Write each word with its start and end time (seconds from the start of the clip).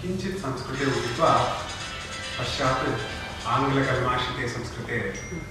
किञ्चित् 0.00 0.38
संस्कृते 0.40 0.84
उदित्वा 0.90 1.30
पश्चात् 2.38 2.84
आङ्ग्लकल्माषिते 3.54 4.48
संस्कृते 4.48 4.98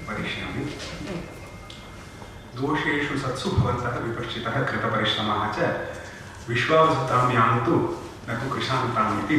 वदिष्यामि 0.08 0.64
दोषेषु 2.58 3.18
सत्सु 3.24 3.50
भवन्तः 3.58 3.98
विपश्चितः 4.06 4.56
कृतपरिश्रमः 4.70 5.44
च 5.58 5.70
विश्वावसतां 6.50 7.22
न 7.34 8.40
तु 8.40 8.50
कृशान्ताम् 8.56 9.20
इति 9.22 9.38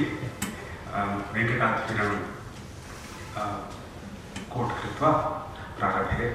वेङ्कटात्रिणं 1.34 2.14
कोट् 4.54 4.79
कृत्वा 4.79 5.12
प्रारभे 5.79 6.32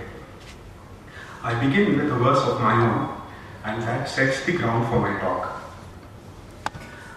I 1.48 1.54
begin 1.64 1.96
with 1.96 2.12
a 2.12 2.16
verse 2.16 2.44
of 2.52 2.60
my 2.60 2.74
own 2.74 3.10
and 3.64 3.84
that 3.84 4.10
sets 4.10 4.44
the 4.46 4.54
ground 4.54 4.88
for 4.88 5.00
my 5.00 5.20
talk. 5.20 5.55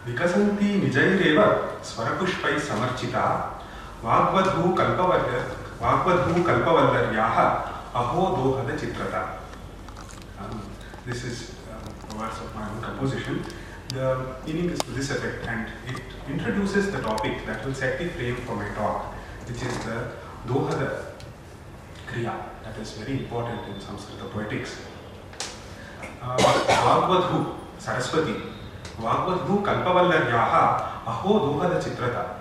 विकसंती 0.09 0.68
निजैरेव 0.82 1.38
स्वरपुष्पै 1.84 2.58
समर्चिता। 2.66 3.25
वाग्वधू 4.03 4.68
कल्पवल्ल 4.79 5.40
वाग्वधू 5.80 6.43
कल्पवल्लर्याः 6.44 7.39
अहो 8.00 8.22
दोहद 8.36 8.79
चित्रता। 8.80 9.21
This 11.07 11.25
is 11.26 11.40
verse 12.16 12.40
of 12.43 12.57
my 12.57 12.66
composition 12.86 13.36
the 13.93 13.96
meaning 14.46 14.71
is 14.72 14.82
this 14.94 15.11
effect 15.13 15.49
and 15.49 15.66
it 15.90 16.30
introduces 16.30 16.85
the 16.94 17.02
topic 17.04 17.46
that 17.46 17.64
will 17.64 17.75
set 17.80 18.02
the 18.02 18.11
frame 18.16 18.35
for 18.46 18.57
my 18.57 18.71
talk 18.77 18.96
which 19.49 19.63
is 19.63 19.79
the 19.86 19.88
dohada 20.49 20.80
kriya 22.11 22.32
that 22.66 22.80
is 22.82 22.99
very 22.99 23.18
important 23.18 23.75
in 23.75 23.80
Sanskrit 23.88 24.30
poetics 24.35 24.71
वाग्वधू 26.86 27.38
Saraswati 27.86 28.36
Vagvadhu 29.00 29.62
Kalpavallaryaha 29.62 31.07
Aho 31.07 31.38
Dohada 31.46 31.80
Chitrata. 31.82 32.34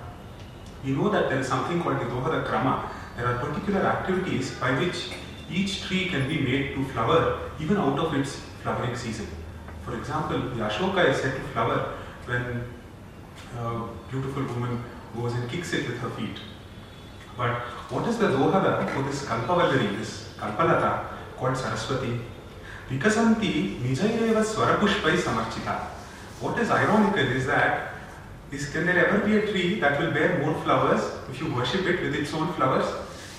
We 0.83 0.91
know 0.91 1.09
that 1.09 1.30
there 1.30 1.39
is 1.39 1.47
something 1.47 1.81
called 1.81 1.99
the 1.99 2.05
Dohada 2.05 2.45
Krama. 2.45 2.89
There 3.16 3.27
are 3.27 3.38
particular 3.38 3.81
activities 3.81 4.52
by 4.59 4.72
which 4.80 5.09
each 5.52 5.83
tree 5.83 6.08
can 6.08 6.27
be 6.27 6.39
made 6.39 6.75
to 6.75 6.83
flower 6.86 7.52
even 7.59 7.77
out 7.77 7.97
of 7.99 8.14
its 8.14 8.41
flowering 8.64 8.95
season. 8.95 9.27
For 9.86 9.97
example, 9.97 10.39
the 10.39 10.61
Ashoka 10.61 11.09
is 11.09 11.22
said 11.22 11.36
to 11.36 11.41
flower 11.53 11.94
when 12.25 12.64
a 13.58 13.88
beautiful 14.09 14.44
woman 14.44 14.83
goes 15.16 15.33
and 15.33 15.49
kicks 15.49 15.73
it 15.73 15.88
with 15.88 15.97
her 15.99 16.09
feet. 16.11 16.38
But 17.38 17.59
what 17.89 18.08
is 18.08 18.17
the 18.17 18.27
Dohada 18.27 18.89
for 18.94 19.03
this 19.03 19.25
Kalpavallari, 19.25 19.97
this 19.97 20.30
Kalpalata 20.39 21.05
called 21.38 21.55
Saraswati? 21.55 22.19
Vikasanti 22.89 23.80
Nijaireva 23.80 24.44
Swarapushpai 24.44 25.17
Samarchita. 25.17 25.97
What 26.41 26.58
is 26.58 26.70
ironical 26.70 27.20
is 27.20 27.47
that 27.47 27.95
is 28.50 28.69
can 28.70 28.86
there 28.86 29.06
ever 29.06 29.27
be 29.27 29.39
a 29.39 29.50
tree 29.50 29.81
that 29.81 30.00
will 30.00 30.11
bear 30.11 30.39
more 30.45 30.61
flowers 30.62 31.03
if 31.31 31.41
you 31.41 31.55
worship 31.55 31.86
it 31.86 32.03
with 32.03 32.14
its 32.14 32.34
own 32.34 32.53
flowers? 32.55 32.86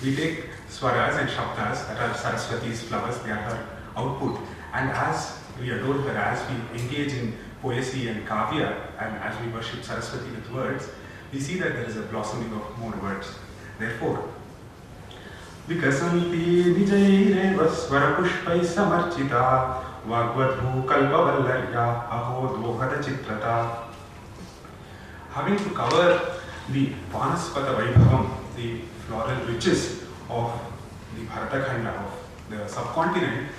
We 0.02 0.16
take 0.16 0.46
swaras 0.68 1.18
and 1.20 1.28
shabdas 1.28 1.86
that 1.88 1.98
are 2.00 2.14
Saraswati's 2.14 2.82
flowers, 2.82 3.18
they 3.18 3.30
are 3.30 3.44
her 3.50 3.66
output. 3.96 4.40
And 4.72 4.90
as 4.90 5.38
we 5.60 5.70
adore 5.70 5.94
her, 5.94 6.16
as 6.16 6.40
we 6.50 6.80
engage 6.80 7.12
in 7.12 7.34
poesy 7.62 8.10
and 8.10 8.26
kavya, 8.26 8.76
and 8.98 9.16
as 9.18 9.40
we 9.40 9.52
worship 9.52 9.84
Saraswati 9.84 10.30
with 10.30 10.50
words, 10.50 10.88
we 11.32 11.40
see 11.40 11.58
that 11.58 11.74
there 11.74 11.84
is 11.84 11.96
a 11.96 12.02
blossoming 12.02 12.52
of 12.52 12.78
more 12.78 12.94
words. 13.02 13.28
Therefore, 13.78 14.30
विकसन्ति 15.68 16.74
निजैरेव 16.76 17.58
स्वरपुष्पैः 17.74 18.62
समर्चिता 18.74 19.44
Having 25.31 25.57
to 25.57 25.69
cover 25.71 26.39
the 26.71 26.87
Vanaspata 27.11 27.75
Vaibhavam, 27.77 28.29
the 28.55 28.79
floral 29.05 29.45
riches 29.45 30.03
of 30.29 30.59
the 31.15 31.21
Bharatakhanda 31.25 31.93
of 32.05 32.29
the 32.49 32.67
subcontinent 32.67 33.49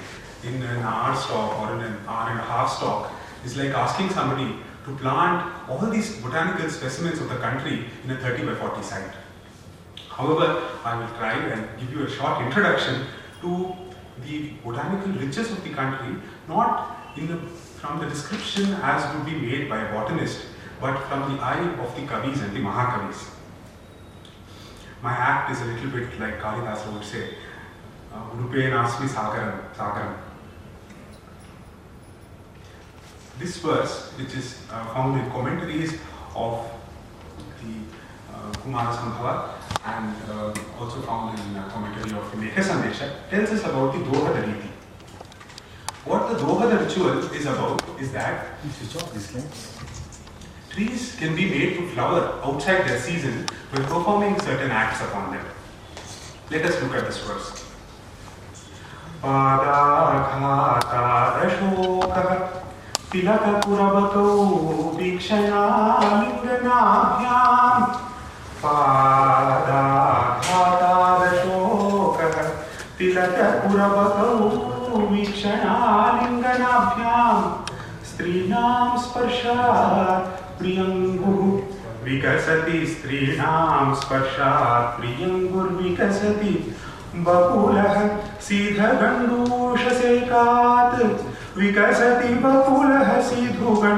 in 0.44 0.62
an 0.62 0.82
hour 0.82 1.14
stock 1.14 1.60
or 1.60 1.74
in 1.74 1.82
an 1.82 1.98
hour 2.06 2.30
and 2.30 2.40
a 2.40 2.42
half 2.42 2.76
stock 2.76 3.12
is 3.44 3.56
like 3.56 3.70
asking 3.70 4.10
somebody 4.10 4.56
to 4.84 4.96
plant 4.96 5.68
all 5.68 5.86
these 5.90 6.16
botanical 6.16 6.68
specimens 6.70 7.20
of 7.20 7.28
the 7.28 7.36
country 7.36 7.84
in 8.04 8.10
a 8.10 8.16
30 8.16 8.46
by 8.46 8.54
40 8.54 8.82
site. 8.82 9.12
However, 10.08 10.62
I 10.84 10.98
will 10.98 11.08
try 11.18 11.34
and 11.34 11.78
give 11.78 11.92
you 11.92 12.04
a 12.04 12.10
short 12.10 12.42
introduction 12.42 13.06
to 13.42 13.74
the 14.22 14.50
botanical 14.64 15.12
riches 15.12 15.50
of 15.50 15.62
the 15.64 15.70
country, 15.70 16.16
not 16.48 17.14
the, 17.16 17.36
from 17.78 18.00
the 18.00 18.06
description 18.06 18.75
as 18.82 19.14
would 19.14 19.26
be 19.26 19.38
made 19.38 19.69
by 19.69 19.78
a 19.78 19.92
botanist, 19.92 20.47
but 20.81 20.97
from 21.08 21.34
the 21.34 21.42
eye 21.42 21.60
of 21.60 21.94
the 21.94 22.03
Kavis 22.03 22.42
and 22.42 22.54
the 22.56 22.60
Mahakavis. 22.60 23.30
My 25.03 25.12
act 25.12 25.50
is 25.53 25.60
a 25.60 25.64
little 25.64 25.91
bit 25.91 26.20
like 26.20 26.41
Kalidasa 26.41 26.92
would 26.92 27.04
say, 27.04 27.34
Urupe 28.12 28.70
Nasmi 28.70 29.09
Sagaram, 29.09 29.72
Sagaram. 29.75 30.16
This 33.38 33.56
verse, 33.59 34.12
which 34.19 34.34
is 34.34 34.59
uh, 34.70 34.84
found 34.92 35.19
in 35.19 35.30
commentaries 35.30 35.94
of 36.34 36.70
the 37.62 38.34
uh, 38.34 38.53
Kumara 38.53 38.94
Sambhava 38.94 39.59
and 39.85 40.16
uh, 40.29 40.53
also 40.79 41.01
found 41.01 41.38
in 41.39 41.55
a 41.55 41.69
commentary 41.69 42.11
of 42.11 42.23
Mekha 42.33 42.61
Sandesha, 42.63 43.29
tells 43.29 43.49
us 43.49 43.63
about 43.63 43.93
the 43.93 43.99
Dohada 43.99 44.43
Riti. 44.43 44.69
What 46.05 46.29
the 46.29 46.35
Dohada 46.35 46.79
ritual 46.85 47.17
is 47.33 47.45
about 47.45 47.81
is 47.99 48.11
that 48.13 48.59
trees 50.69 51.16
can 51.17 51.35
be 51.35 51.49
made 51.49 51.77
to 51.77 51.88
flower 51.89 52.39
outside 52.43 52.88
their 52.88 52.99
season 52.99 53.45
by 53.71 53.81
performing 53.83 54.39
certain 54.41 54.71
acts 54.71 55.01
upon 55.01 55.33
them. 55.33 55.45
Let 56.51 56.66
us 56.66 56.81
look 56.81 56.93
at 56.93 57.05
this 57.07 57.19
verse. 57.19 57.66
पादाघातादशोकः 59.25 59.89
तिलकपुरवतौ 63.11 64.25
वीक्षणालिङ्गनाभ्याम् 64.97 65.45
पादाघातादशोकः 68.62 69.81
तिलकपुरवतौ 72.98 74.32
वीक्षणालिङ्गनाभ्याम् 75.10 76.26
स्त्रीणां 78.10 78.88
स्पर्शात् 79.04 80.28
प्रियङ्गुः 80.59 81.41
विकसति 82.04 82.78
स्त्रीणां 82.93 83.94
स्पर्शात् 84.00 84.92
प्रियङ्गुर्विकसति 85.00 86.54
बकुलः 87.27 87.94
सीधगण्डूषसेकात् 88.48 89.19
विकसति 91.59 92.31
बकुलः 92.44 93.09
सीधुगण्डूषसेकात् 93.28 93.91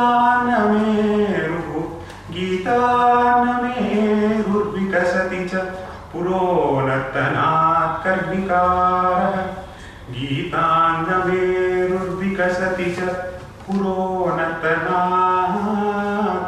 कर्णिकारः 8.53 9.33
गीतान्नमेरुर्विकसति 10.13 12.87
च 12.97 12.99
पुरोनर्तनात् 13.65 15.57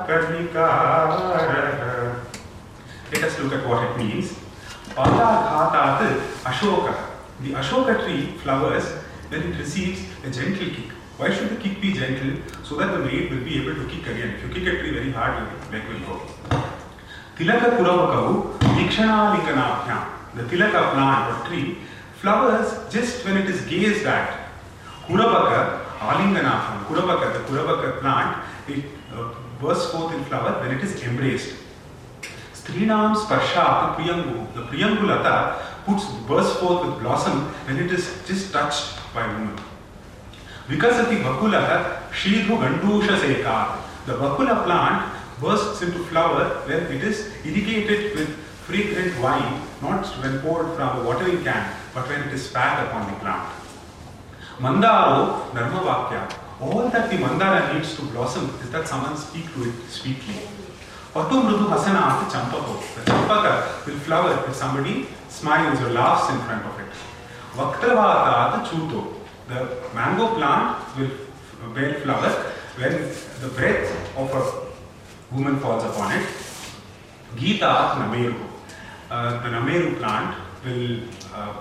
कर्णिकारः 0.07 1.33
Let 3.11 3.21
us 3.23 3.33
look 3.39 3.53
at 3.53 3.67
what 3.67 3.83
it 3.83 3.97
means. 3.97 4.33
Padaghatat 4.95 6.19
Ashoka. 6.43 6.93
The 7.41 7.49
Ashoka 7.53 8.03
tree 8.03 8.27
flowers 8.43 8.85
when 9.29 9.41
it 9.41 9.57
receives 9.57 10.01
a 10.23 10.29
gentle 10.31 10.69
kick. 10.69 10.91
Why 11.17 11.33
should 11.33 11.49
the 11.49 11.55
kick 11.55 11.81
be 11.81 11.93
gentle? 11.93 12.37
So 12.63 12.75
that 12.77 12.91
the 12.91 12.99
blade 13.03 13.31
will 13.31 13.43
be 13.43 13.57
able 13.61 13.75
to 13.75 13.85
kick 13.87 14.05
again. 14.07 14.35
If 14.35 14.43
you 14.43 14.49
kick 14.53 14.67
a 14.73 14.77
tree 14.79 14.91
very 14.91 15.11
hard, 15.11 15.35
the 15.37 15.43
leg 15.71 15.83
will 15.87 15.99
go. 16.07 16.21
Tilaka 17.37 17.77
Puravakavu 17.77 18.57
Vikshanalinganabhyam. 18.59 20.03
The 20.35 20.43
tilaka 20.43 20.91
plant 20.91 21.31
or 21.31 21.37
tree 21.47 21.77
flowers 22.25 22.69
just 22.91 23.23
when 23.23 23.37
it 23.37 23.47
is 23.47 23.61
gazed 23.71 24.05
at. 24.07 24.49
Kurabaka 25.07 25.59
Alinganabhyam. 25.99 26.85
Kurabaka, 26.87 27.33
the 27.33 27.41
Kurabaka 27.47 27.99
plant, 27.99 28.43
it 28.67 28.85
uh, 29.13 29.31
bursts 29.61 29.91
forth 29.91 30.15
in 30.15 30.23
flower 30.25 30.59
when 30.61 30.71
it 30.75 30.83
is 30.83 31.03
embraced. 31.03 31.53
Strinam 32.59 33.15
sparshat 33.15 33.95
priyangu. 33.97 34.51
The 34.55 34.63
priyangulata 34.71 35.35
puts 35.85 36.05
bursts 36.27 36.57
forth 36.59 36.87
with 36.87 36.99
blossom 37.03 37.41
when 37.67 37.77
it 37.77 37.91
is 37.91 38.09
just 38.27 38.51
touched 38.51 38.97
by 39.13 39.27
woman. 39.27 39.59
Vikasati 40.67 41.21
vakulaha 41.27 42.09
shidhu 42.09 42.57
gandusha 42.63 43.19
seka. 43.23 43.77
The 44.07 44.13
vakula 44.13 44.63
plant 44.65 45.13
bursts 45.39 45.83
into 45.83 45.99
flower 46.05 46.43
when 46.65 46.91
it 46.97 47.03
is 47.03 47.31
irrigated 47.45 48.15
with 48.17 48.29
fragrant 48.65 49.13
wine, 49.21 49.61
not 49.83 50.05
when 50.23 50.39
poured 50.39 50.75
from 50.75 51.01
a 51.01 51.03
watering 51.03 51.43
can, 51.43 51.84
but 51.95 52.07
when 52.09 52.21
it 52.27 52.33
is 52.33 52.49
spat 52.49 52.85
upon 52.85 53.11
the 53.11 53.17
plant. 53.19 53.49
Mandaro 54.59 55.49
Dharmavakya. 55.51 56.23
All 56.59 56.89
that 56.89 57.09
the 57.09 57.17
mandara 57.17 57.73
needs 57.73 57.95
to 57.95 58.01
blossom 58.03 58.49
is 58.61 58.69
that 58.71 58.87
someone 58.87 59.17
speak 59.17 59.53
to 59.53 59.63
it 59.69 59.75
sweetly. 59.89 60.35
Patu 61.13 61.41
mrudu 61.43 61.67
hasanat 61.71 62.29
champako. 62.33 62.75
The 62.95 63.11
champaka 63.11 63.53
will 63.85 63.99
flower 63.99 64.45
if 64.47 64.55
somebody 64.55 65.07
smiles 65.29 65.79
or 65.81 65.89
laughs 65.91 66.29
in 66.33 66.39
front 66.41 66.65
of 66.65 66.79
it. 66.79 66.91
Vaktravata 67.55 68.65
chuto. 68.67 69.13
The 69.47 69.59
mango 69.93 70.35
plant 70.35 70.97
will 70.97 71.11
bear 71.73 71.93
flower 72.01 72.31
when 72.77 72.93
the 73.41 73.47
breath 73.55 74.17
of 74.17 74.33
a 74.39 75.35
woman 75.35 75.59
falls 75.59 75.83
upon 75.83 76.11
it. 76.11 76.27
Gita 77.37 77.99
nameru. 77.99 78.35
Uh, 79.09 79.43
the 79.43 79.49
nameru 79.49 79.97
plant 79.97 80.35
will 80.65 80.99
uh, 81.33 81.53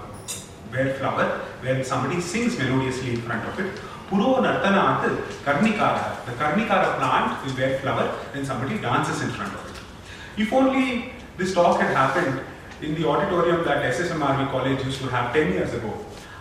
bear 0.75 0.95
flower 0.95 1.27
when 1.63 1.85
somebody 1.85 2.21
sings 2.21 2.59
melodiously 2.59 3.15
in 3.15 3.21
front 3.23 3.47
of 3.49 3.59
it. 3.61 3.81
Puro 4.09 4.43
Nartanat 4.43 5.03
Karnikara. 5.45 6.25
The 6.27 6.33
Karnikara 6.33 6.97
plant 6.99 7.45
will 7.45 7.55
bear 7.55 7.79
flower 7.79 8.09
when 8.33 8.45
somebody 8.45 8.79
dances 8.79 9.23
in 9.23 9.31
front 9.31 9.55
of 9.55 9.71
it. 9.71 10.43
If 10.43 10.53
only 10.53 11.13
this 11.39 11.55
talk 11.55 11.81
had 11.81 11.97
happened 11.97 12.41
in 12.83 12.95
the 12.95 13.09
auditorium 13.09 13.65
that 13.65 13.83
SSMRV 13.95 14.51
college 14.51 14.85
used 14.85 15.01
to 15.01 15.09
have 15.09 15.33
10 15.33 15.53
years 15.53 15.73
ago, 15.73 15.93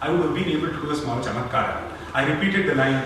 I 0.01 0.11
would 0.11 0.23
have 0.25 0.35
been 0.35 0.49
able 0.49 0.67
to 0.67 0.81
do 0.81 0.89
a 0.89 0.95
small 0.95 1.21
chamatkara. 1.23 1.91
I 2.13 2.25
repeated 2.25 2.67
the 2.67 2.75
line, 2.75 3.05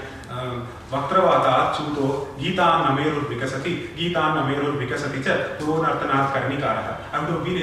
वक्त्रवातात् 0.92 1.76
चूतो 1.78 2.08
गीतान् 2.42 2.84
नमेरुर्विकसति 2.88 3.72
गीतान् 3.98 4.36
नमेरुर्विकसति 4.38 5.20
च 5.26 5.38
पुरोनर्तनात् 5.60 6.34
कर्णिकारः 6.34 6.88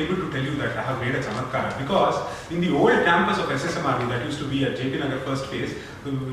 able 0.04 0.16
to 0.16 0.30
tell 0.30 0.42
you 0.42 0.54
that 0.56 0.76
I 0.76 0.82
have 0.82 1.00
made 1.00 1.14
a 1.14 1.22
chamatkara 1.22 1.78
because 1.78 2.16
in 2.50 2.60
the 2.60 2.74
old 2.74 3.04
campus 3.04 3.38
of 3.38 3.46
SSMRV 3.46 4.08
that 4.08 4.24
used 4.26 4.38
to 4.38 4.46
be 4.46 4.64
at 4.64 4.76
JP 4.76 5.00
Nagar 5.00 5.20
first 5.20 5.46
phase, 5.46 5.74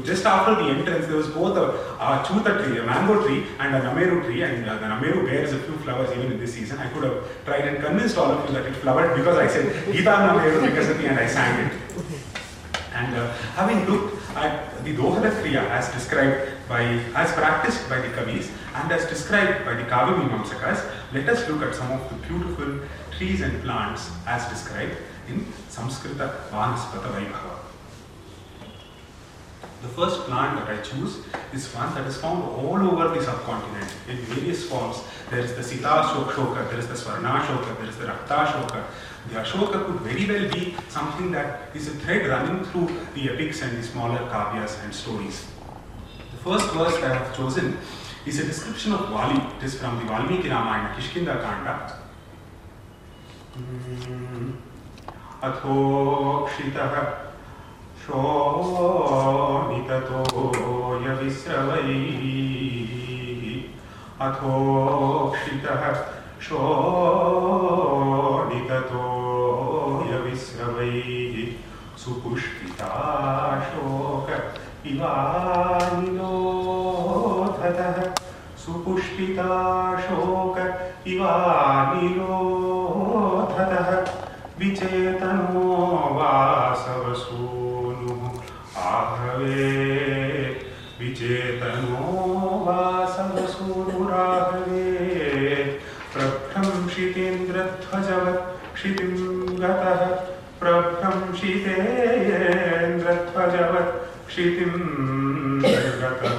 just 0.03 0.25
after 0.25 0.55
the 0.55 0.69
entrance 0.69 1.07
there 1.07 1.17
was 1.17 1.27
both 1.27 1.57
a, 1.57 1.65
a 1.99 2.23
chuta 2.25 2.63
tree, 2.63 2.79
a 2.79 2.83
mango 2.83 3.25
tree 3.25 3.45
and 3.59 3.75
a 3.75 3.79
nameru 3.81 4.23
tree 4.25 4.43
and 4.43 4.67
uh, 4.67 4.77
the 4.77 4.85
nameru 4.85 5.25
bears 5.25 5.53
a 5.53 5.59
few 5.59 5.75
flowers 5.77 6.09
even 6.17 6.33
in 6.33 6.39
this 6.39 6.53
season. 6.53 6.77
I 6.77 6.89
could 6.89 7.03
have 7.03 7.45
tried 7.45 7.67
and 7.67 7.83
convinced 7.83 8.17
all 8.17 8.31
of 8.31 8.47
you 8.47 8.55
that 8.55 8.65
it 8.65 8.75
flowered 8.75 9.15
because 9.15 9.38
I 9.38 9.47
said 9.47 9.93
Gita 9.93 10.09
Nameru 10.09 10.61
Vikasati 10.67 11.07
and 11.09 11.19
I 11.19 11.27
sang 11.27 11.65
it. 11.65 11.73
And 12.93 13.15
uh, 13.15 13.31
having 13.55 13.85
looked 13.89 14.20
at 14.36 14.83
the 14.83 14.95
Dohada 14.95 15.31
Kriya 15.42 15.63
as 15.69 15.92
described 15.92 16.51
by, 16.68 16.83
as 17.16 17.31
practiced 17.33 17.88
by 17.89 18.00
the 18.00 18.07
Kavis 18.10 18.50
and 18.75 18.92
as 18.92 19.06
described 19.06 19.66
by 19.66 19.74
the 19.74 19.83
Kavya 19.83 20.16
Mimamsakas, 20.19 20.89
let 21.13 21.28
us 21.30 21.48
look 21.50 21.62
at 21.62 21.75
some 21.75 21.92
of 21.92 22.10
the 22.10 22.16
beautiful 22.28 22.80
trees 23.18 23.42
and 23.42 23.62
plants 23.63 24.12
as 24.25 24.48
described 24.50 24.98
in 25.28 25.45
Samskrita 25.69 26.50
Vanaspata 26.50 27.12
Vaibhava. 27.12 27.57
The 29.82 29.88
first 29.88 30.20
plant 30.20 30.58
that 30.58 30.69
I 30.69 30.82
choose 30.82 31.19
is 31.52 31.73
one 31.75 31.94
that 31.94 32.06
is 32.06 32.17
found 32.17 32.43
all 32.43 32.76
over 32.76 33.14
the 33.14 33.25
subcontinent 33.25 33.93
in 34.08 34.17
various 34.19 34.69
forms. 34.69 35.02
There 35.31 35.40
is 35.40 35.55
the 35.55 35.62
Sita 35.62 36.02
Shoka, 36.11 36.69
there 36.70 36.78
is 36.78 36.88
the 36.88 36.94
Swarna 36.94 37.40
Shoka, 37.46 37.76
there 37.78 37.88
is 37.88 37.96
the 37.96 38.06
Rakta 38.06 38.46
Shoka, 38.46 38.84
the 39.28 39.40
Ashoka 39.40 39.84
could 39.84 40.00
very 40.02 40.25
well 40.26 40.52
be 40.52 40.76
something 40.88 41.32
that 41.32 41.75
is 41.75 41.88
a 41.88 41.90
thread 41.90 42.28
running 42.28 42.64
through 42.67 42.88
the 43.14 43.31
epics 43.31 43.61
and 43.61 43.76
the 43.76 43.82
smaller 43.82 44.20
kavyas 44.31 44.82
and 44.84 44.94
stories. 44.94 45.46
The 46.31 46.38
first 46.38 46.73
verse 46.73 46.94
that 47.00 47.11
I 47.11 47.14
have 47.17 47.37
chosen 47.37 47.76
is 48.25 48.38
a 48.38 48.44
description 48.44 48.93
of 48.93 49.08
Vali. 49.08 49.40
It 49.56 49.64
is 49.64 49.78
from 49.81 49.99
the 49.99 50.05
Valmiki 50.05 50.49
Ramayana, 50.49 50.94
Kishkinda 50.94 51.43
Kanda. 51.43 51.99
अथोक्षितः 55.43 57.26
शोणिततो 58.03 59.63
यविस्रवैः 61.06 62.24
अथोक्षितः 64.27 65.83
शोणिततो 66.48 66.65
यविस्रवैः 70.12 71.36
सुपुष्पिता 72.03 72.89
शोक 73.69 74.27
इवानिलोधतः 74.92 76.21
सुपुष्पिता 78.65 79.50
शोक 80.07 80.57
इवानिलोधतः 81.13 82.31
विचेतनो 84.59 85.68
वासवसु 86.18 87.40
आहवे 88.91 89.71
विचेतनो 90.99 92.03
वासवसूनुराहवे 92.65 94.83
प्रभ्रंशितेन्द्रध्वजवत् 96.13 98.43
क्षितिं 98.75 99.13
गतः 99.61 100.01
प्रभ्रं 100.61 100.95
प्रभ्रंशितेन्द्रध्वजवत् 101.01 103.93
क्षितिं 104.29 104.73
गतः 106.01 106.35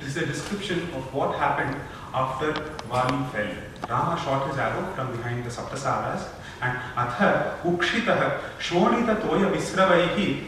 This 0.00 0.08
is 0.16 0.22
a 0.22 0.24
description 0.26 0.78
of 0.94 1.02
what 1.12 1.36
happened 1.36 1.76
after 2.14 2.52
Vali 2.90 3.24
fell. 3.32 3.52
Rama 3.90 4.16
shot 4.22 4.48
his 4.48 4.58
arrow 4.58 4.84
from 4.94 5.08
behind 5.16 5.44
the 5.44 5.50
Saptasalas 5.50 6.22
and 6.62 6.78
Atha 6.96 7.58
Ukshitah 7.64 8.40
Shonita 8.58 9.20
Toya 9.20 9.50
Visravaihi 9.54 10.46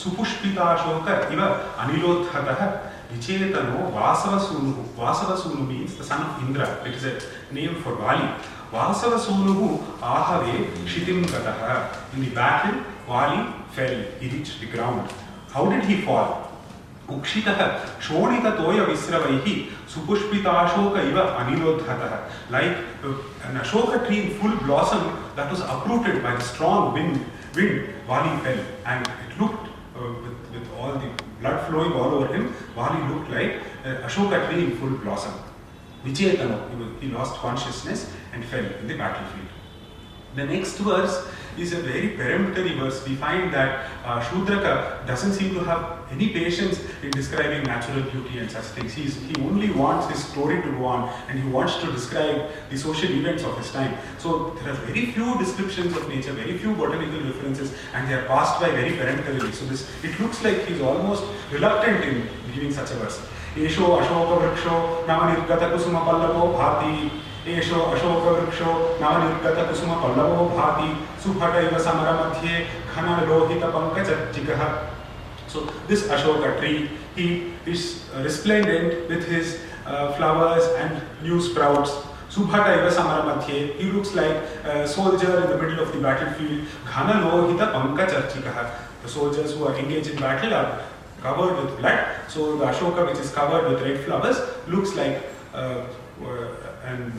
सुपुष्पिताशोक 0.00 1.08
इव 1.32 1.40
अनिलोत्थतः 1.44 2.60
विचेतनो 3.12 3.80
वासवसूनुः 3.96 4.76
वासवसूनुः 5.00 5.66
means 5.70 5.98
the 6.00 6.02
son 6.10 6.22
of 6.26 6.42
Indra 6.44 6.68
it 6.88 6.96
is 6.98 7.06
a 7.06 7.12
name 7.56 7.74
for 7.82 7.98
Vali 8.02 8.28
वासवसूनुः 8.74 9.60
आहवे 10.12 10.54
क्षितिं 10.84 11.18
गतः. 11.32 11.60
In 12.14 12.22
the 12.24 12.30
battle 12.38 12.78
Vali 13.08 13.40
fell 13.76 13.98
he 14.20 14.28
reach 14.36 14.52
the 14.60 14.66
ground 14.76 15.12
how 15.56 15.66
did 15.70 15.84
he 15.90 15.96
fall 16.06 16.30
उक्षितः 17.16 17.60
शोणिततोयविस्रवैः 18.08 19.46
सुपुष्पिताशोक 19.94 20.96
इव 21.10 21.18
अनिरोद्धतः 21.20 22.12
like 22.54 22.76
uh, 23.04 23.14
an 23.48 23.56
ashoka 23.56 24.06
tree 24.06 24.20
in 24.22 24.30
full 24.38 24.54
blossom 24.64 25.04
that 25.36 25.50
was 25.50 25.60
uprooted 25.60 26.22
by 26.22 26.34
the 26.36 26.46
strong 26.52 26.92
wind 26.94 27.24
wind 27.54 27.88
wali 28.08 28.36
fell. 28.44 28.60
And 28.86 29.06
it 29.26 29.38
Uh, 30.00 30.14
with, 30.22 30.38
with 30.54 30.66
all 30.78 30.94
the 30.94 31.10
blood 31.42 31.68
flowing 31.68 31.92
all 31.92 32.14
over 32.14 32.34
him 32.34 32.46
while 32.74 32.90
he 32.96 33.12
looked 33.12 33.30
like 33.30 33.60
an 33.84 33.96
ashoka 33.96 34.48
tree 34.48 34.64
in 34.64 34.76
full 34.78 34.96
blossom. 35.04 35.34
Vichetano 36.02 36.56
he 37.02 37.08
lost 37.08 37.34
consciousness 37.34 38.10
and 38.32 38.42
fell 38.42 38.64
in 38.64 38.88
the 38.88 38.96
battlefield 38.96 39.49
the 40.35 40.45
next 40.45 40.77
verse 40.77 41.25
is 41.57 41.71
a 41.71 41.77
very 41.77 42.09
peremptory 42.09 42.73
verse. 42.77 43.07
We 43.07 43.15
find 43.15 43.53
that 43.53 43.89
uh, 44.03 44.21
Shudraka 44.21 45.05
doesn't 45.07 45.33
seem 45.33 45.53
to 45.53 45.61
have 45.61 45.99
any 46.11 46.29
patience 46.29 46.79
in 47.01 47.11
describing 47.11 47.63
natural 47.63 48.03
beauty 48.11 48.39
and 48.39 48.51
such 48.51 48.65
things. 48.75 48.93
He's, 48.93 49.15
he 49.15 49.35
only 49.41 49.71
wants 49.71 50.09
his 50.09 50.23
story 50.23 50.61
to 50.61 50.71
go 50.71 50.85
on 50.85 51.09
and 51.29 51.39
he 51.39 51.49
wants 51.49 51.77
to 51.77 51.91
describe 51.91 52.49
the 52.69 52.77
social 52.77 53.09
events 53.09 53.43
of 53.43 53.57
his 53.57 53.71
time. 53.71 53.97
So 54.17 54.57
there 54.63 54.73
are 54.73 54.77
very 54.85 55.05
few 55.11 55.37
descriptions 55.37 55.95
of 55.95 56.07
nature, 56.09 56.33
very 56.33 56.57
few 56.57 56.75
botanical 56.75 57.21
references, 57.21 57.73
and 57.93 58.09
they 58.09 58.15
are 58.15 58.25
passed 58.25 58.59
by 58.59 58.69
very 58.71 58.97
peremptorily. 58.97 59.53
So 59.53 59.65
this 59.65 59.89
it 60.03 60.19
looks 60.19 60.43
like 60.43 60.65
he's 60.65 60.81
almost 60.81 61.23
reluctant 61.51 62.03
in 62.03 62.27
giving 62.53 62.71
such 62.71 62.91
a 62.91 62.95
verse. 62.95 63.21
एषो 63.55 63.85
अशोकवृक्षो 63.97 64.77
नवनिर्गतकुसुमपल्लवो 65.07 66.47
भाति 66.53 67.11
एषो 67.48 67.80
अशोकवृक्षो 67.92 68.72
नवनिर्गतकुसुमपल्लवो 69.02 70.44
भाति 70.56 70.90
सुभट 71.22 71.54
इव 71.62 71.78
समरमध्ये 71.84 72.58
घनलोहितपङ्कजिकः 72.94 74.62
so 75.52 75.60
this 75.88 76.08
ashoka 76.16 76.44
tree 76.58 76.74
he 77.16 77.28
is 77.72 77.86
resplendent 78.26 79.10
with 79.10 79.28
his 79.32 79.56
flowers 80.16 80.68
and 80.82 81.00
new 81.22 81.40
sprouts 81.48 81.96
सुभट 82.34 82.68
इव 82.76 82.90
समरमध्ये 83.00 83.58
he 83.80 83.90
looks 83.92 84.14
like 84.16 84.86
soldier 84.94 85.40
in 85.40 85.50
the 85.52 85.60
middle 85.62 85.80
of 85.86 85.92
the 85.96 86.04
battle 86.06 86.32
field 86.38 86.94
घनलोहितपङ्कचर्चिकः 86.94 88.62
soldiers 89.16 89.56
who 89.58 89.66
are 89.68 89.84
engage 89.84 90.10
in 90.12 90.24
battle 90.28 90.54
are 90.60 90.72
covered 91.22 91.56
with 91.56 91.78
blood. 91.78 91.98
So 92.28 92.56
the 92.56 92.64
ashoka 92.66 93.06
which 93.06 93.18
is 93.18 93.30
covered 93.30 93.70
with 93.70 93.82
red 93.82 94.00
flowers 94.04 94.40
looks 94.66 94.94
like 94.96 95.22
uh, 95.54 95.84
uh, 96.22 96.48
and 96.84 97.12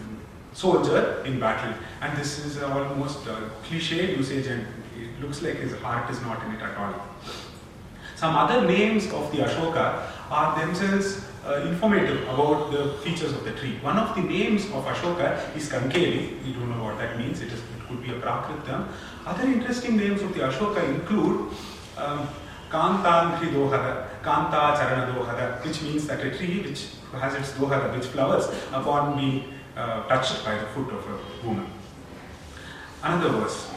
soldier 0.54 1.24
in 1.26 1.40
battle. 1.40 1.74
And 2.02 2.18
this 2.18 2.46
is 2.46 2.62
almost 2.62 3.28
uh, 3.28 3.36
cliche 3.64 4.16
usage 4.16 4.48
and 4.48 4.66
it 4.98 5.22
looks 5.22 5.42
like 5.42 5.56
his 5.56 5.74
heart 5.82 6.10
is 6.10 6.22
not 6.22 6.44
in 6.46 6.54
it 6.54 6.62
at 6.62 6.78
all. 6.78 6.94
Some 8.16 8.36
other 8.36 8.68
names 8.68 9.12
of 9.12 9.32
the 9.32 9.40
Ashoka 9.40 10.04
are 10.30 10.60
themselves 10.60 11.26
uh, 11.46 11.56
informative 11.68 12.22
about 12.24 12.72
the 12.72 12.94
features 13.04 13.34
of 13.34 13.44
the 13.44 13.52
tree. 13.54 13.78
One 13.82 13.98
of 13.98 14.16
the 14.16 14.22
names 14.22 14.66
of 14.66 14.86
Ashoka 14.86 15.56
is 15.56 15.70
Kankeli. 15.70 16.44
We 16.46 16.54
don't 16.54 16.70
know 16.70 16.84
what 16.84 16.98
that 17.00 17.18
means. 17.18 17.42
It, 17.42 17.52
is, 17.52 17.60
it 17.60 17.88
could 17.88 18.04
be 18.04 18.12
a 18.12 18.20
Prakrit 18.20 18.64
term. 18.66 18.90
Other 19.26 19.44
interesting 19.44 19.98
names 19.98 20.22
of 20.22 20.34
the 20.36 20.42
Ashoka 20.42 20.88
include 20.88 21.52
um, 21.98 22.28
Kantangri 22.70 23.52
Dohada, 23.54 24.08
Kanta 24.22 24.78
Charana 24.78 25.14
Dohada, 25.14 25.66
which 25.66 25.82
means 25.82 26.08
that 26.08 26.24
a 26.26 26.30
tree 26.38 26.62
which 26.62 26.90
has 27.14 27.34
its 27.34 27.52
Dohada, 27.54 27.96
which 27.96 28.06
flowers 28.06 28.48
upon 28.72 29.18
being 29.18 29.44
uh, 29.76 30.08
touched 30.08 30.44
by 30.46 30.56
the 30.56 30.66
foot 30.68 30.92
of 30.94 31.06
a 31.08 31.48
woman. 31.48 31.68
Another 33.04 33.30
verse. 33.30 33.72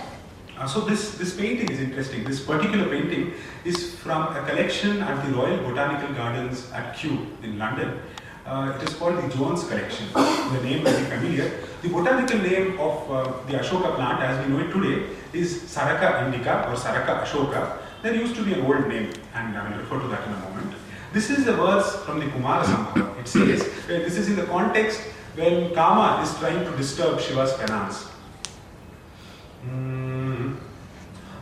Uh, 0.59 0.67
so 0.67 0.81
this, 0.83 1.17
this 1.19 1.37
painting 1.37 1.69
is 1.71 1.81
interesting. 1.81 2.25
This 2.25 2.45
particular 2.45 2.89
painting 2.89 3.33
is 3.65 3.95
from 3.97 4.37
a 4.37 4.43
collection 4.49 5.03
at 5.03 5.25
the 5.27 5.33
Royal 5.35 5.57
Botanical 5.59 6.15
Gardens 6.15 6.71
at 6.73 6.97
Kew 6.97 7.27
in 7.43 7.59
London. 7.59 8.01
Uh, 8.47 8.77
it 8.77 8.89
is 8.89 8.95
called 8.97 9.17
the 9.17 9.35
Jones 9.35 9.65
Collection. 9.67 10.07
The 10.13 10.61
name 10.63 10.85
may 10.85 10.97
be 10.97 11.05
familiar. 11.05 11.51
The 11.83 11.89
botanical 11.89 12.39
name 12.39 12.79
of 12.79 13.11
uh, 13.11 13.23
the 13.47 13.55
Ashoka 13.55 13.97
plant 13.97 14.23
as 14.23 14.47
we 14.47 14.53
know 14.53 14.61
it 14.61 14.71
today 14.71 15.11
is 15.33 15.63
Saraca 15.63 16.27
indica 16.27 16.69
or 16.69 16.77
Saraca 16.77 17.25
Ashoka. 17.25 17.79
There 18.03 18.15
used 18.15 18.37
to 18.37 18.45
be 18.45 18.53
an 18.53 18.61
old 18.67 18.87
name 18.87 19.11
and 19.35 19.57
I 19.57 19.71
will 19.71 19.79
refer 19.79 19.99
to 19.99 20.09
that 20.09 20.27
in 20.29 20.35
a 20.35 20.39
moment. 20.41 20.75
This 21.13 21.31
is 21.31 21.47
a 21.47 21.55
verse 21.55 21.97
from 22.05 22.21
the 22.21 22.27
Kumara 22.27 22.65
Sambhava. 22.65 23.19
It 23.19 23.29
says, 23.29 23.63
uh, 23.63 23.89
this 23.89 24.19
is 24.19 24.29
in 24.29 24.37
the 24.37 24.45
context 24.45 25.01
when 25.37 25.75
Kama 25.75 26.23
is 26.23 26.39
trying 26.39 26.65
to 26.65 26.77
disturb 26.77 27.21
Shiva's 27.21 27.53
finance. 27.55 28.11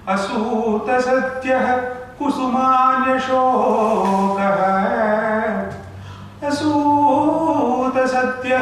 असूत 0.08 0.88
सत्य 1.04 1.58
कुसुमान्य 2.18 3.18
शोक 3.26 4.38
असूत 6.48 7.96
सत्य 8.12 8.58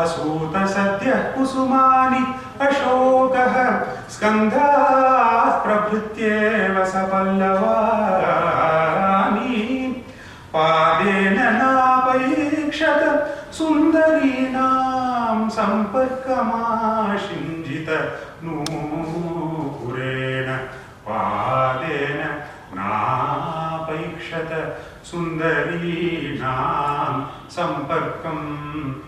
असूतसद्यः 0.02 1.22
कुसुमानि 1.32 2.24
अशोकः 2.66 3.56
स्कन्धात् 4.10 5.64
प्रभृत्येव 5.64 6.76
सपल्लवानि। 6.86 7.66
पादेन 10.54 11.38
नापैक्षत 11.60 13.02
सुन्दरीणां 13.54 15.50
सम्पर्कमाशिञ्जित 15.50 17.90
नूपुरेण। 18.44 20.48
पादेन 21.08 22.20
नापैक्षत 22.78 24.52
सुन्दरीणां 25.06 27.14
सम्पर्कम् 27.50 29.07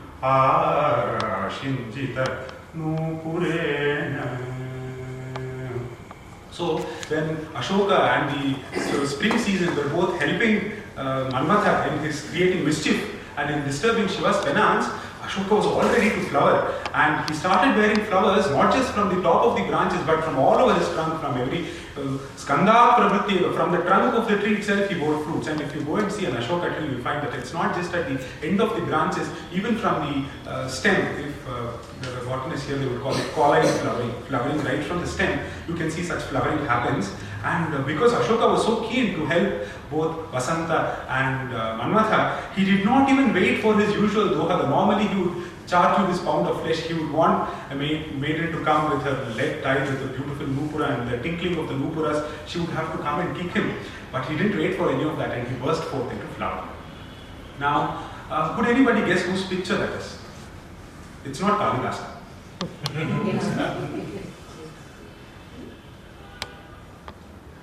So 6.52 6.80
when 7.08 7.38
Ashoka 7.56 7.98
and 7.98 8.60
the 8.74 9.08
spring 9.08 9.38
season 9.38 9.74
were 9.78 9.88
both 9.88 10.20
helping 10.20 10.74
uh, 10.98 11.90
in 11.90 12.00
his 12.00 12.30
creating 12.30 12.66
mischief 12.66 13.16
and 13.38 13.50
in 13.50 13.64
disturbing 13.66 14.08
Shiva's 14.10 14.44
penance, 14.44 14.88
Ashoka 15.22 15.52
was 15.56 15.66
all 15.66 15.84
ready 15.84 16.10
to 16.10 16.22
flower 16.30 16.74
and 16.94 17.30
he 17.30 17.36
started 17.36 17.78
wearing 17.78 18.04
flowers 18.06 18.50
not 18.52 18.74
just 18.74 18.92
from 18.92 19.16
the 19.16 19.22
top 19.22 19.46
of 19.46 19.56
the 19.58 19.64
branches 19.68 20.02
but 20.06 20.22
from 20.26 20.38
all 20.38 20.56
over 20.56 20.74
his 20.74 20.90
trunk, 20.90 21.22
from 21.22 21.38
every 21.38 21.66
skanda 22.36 22.96
pravritti, 22.98 23.54
from 23.56 23.72
the 23.72 23.80
trunk 23.80 24.14
of 24.16 24.28
the 24.28 24.38
tree 24.38 24.56
itself 24.58 24.90
he 24.90 25.00
bore 25.00 25.24
fruits. 25.24 25.48
And 25.48 25.62
if 25.62 25.74
you 25.76 25.82
go 25.82 25.96
and 25.98 26.12
see 26.12 26.26
an 26.26 26.34
Ashoka 26.34 26.78
tree, 26.78 26.90
you'll 26.90 27.02
find 27.02 27.26
that 27.26 27.34
it's 27.34 27.54
not 27.54 27.76
just 27.76 27.94
at 27.94 28.08
the 28.10 28.48
end 28.48 28.62
of 28.62 28.76
the 28.76 28.82
branches, 28.82 29.28
even 29.52 29.78
from 29.78 29.96
the 30.06 30.50
uh, 30.50 30.68
stem. 30.68 31.00
If 31.20 31.48
uh, 31.48 31.72
the 32.02 32.26
botanists 32.26 32.68
here, 32.68 32.78
they 32.78 32.86
would 32.86 33.02
call 33.02 33.16
it 33.16 33.26
cauline 33.34 33.66
flowering, 33.80 34.14
flowering 34.28 34.64
right 34.64 34.84
from 34.84 35.02
the 35.02 35.08
stem, 35.08 35.40
you 35.68 35.76
can 35.76 35.90
see 35.92 36.04
such 36.04 36.24
flowering 36.24 36.66
happens. 36.66 37.12
And 37.44 37.74
uh, 37.74 37.82
because 37.84 38.12
Ashoka 38.14 38.52
was 38.52 38.66
so 38.66 38.88
keen 38.90 39.16
to 39.16 39.26
help 39.26 39.68
both 39.90 40.32
Vasanta 40.32 41.06
and 41.10 41.54
uh, 41.54 41.80
Manmatha, 41.80 42.54
he 42.54 42.66
did 42.66 42.86
not 42.86 43.10
even 43.10 43.34
wait 43.34 43.62
for 43.62 43.76
his 43.80 43.94
usual 43.96 44.30
doha. 44.30 44.70
Normally, 44.70 45.08
he 45.08 45.22
would 45.22 45.59
charge 45.70 46.00
you 46.00 46.08
this 46.08 46.22
pound 46.24 46.48
of 46.48 46.62
flesh. 46.62 46.80
He 46.80 46.94
would 46.94 47.12
want 47.12 47.50
a 47.70 47.76
maid, 47.76 48.16
maiden 48.20 48.52
to 48.52 48.64
come 48.64 48.92
with 48.92 49.04
her 49.04 49.34
leg 49.36 49.62
tied 49.64 49.88
with 49.88 50.02
a 50.04 50.08
beautiful 50.08 50.48
nupura 50.48 51.00
and 51.00 51.10
the 51.10 51.18
tinkling 51.22 51.58
of 51.60 51.68
the 51.68 51.76
nupuras. 51.76 52.28
She 52.48 52.60
would 52.60 52.70
have 52.70 52.92
to 52.92 52.98
come 52.98 53.20
and 53.20 53.38
kick 53.38 53.52
him. 53.54 53.76
But 54.12 54.26
he 54.26 54.38
didn't 54.38 54.58
wait 54.58 54.76
for 54.76 54.92
any 54.92 55.04
of 55.04 55.18
that 55.18 55.32
and 55.32 55.48
he 55.48 55.56
burst 55.64 55.84
forth 55.84 56.12
into 56.12 56.26
flower. 56.30 56.68
Now, 57.60 58.10
uh, 58.30 58.56
could 58.56 58.66
anybody 58.68 59.02
guess 59.06 59.22
whose 59.24 59.46
picture 59.46 59.78
that 59.78 59.92
is? 59.94 60.18
It's 61.26 61.40
not 61.40 61.60
Kalidasa. 61.60 62.06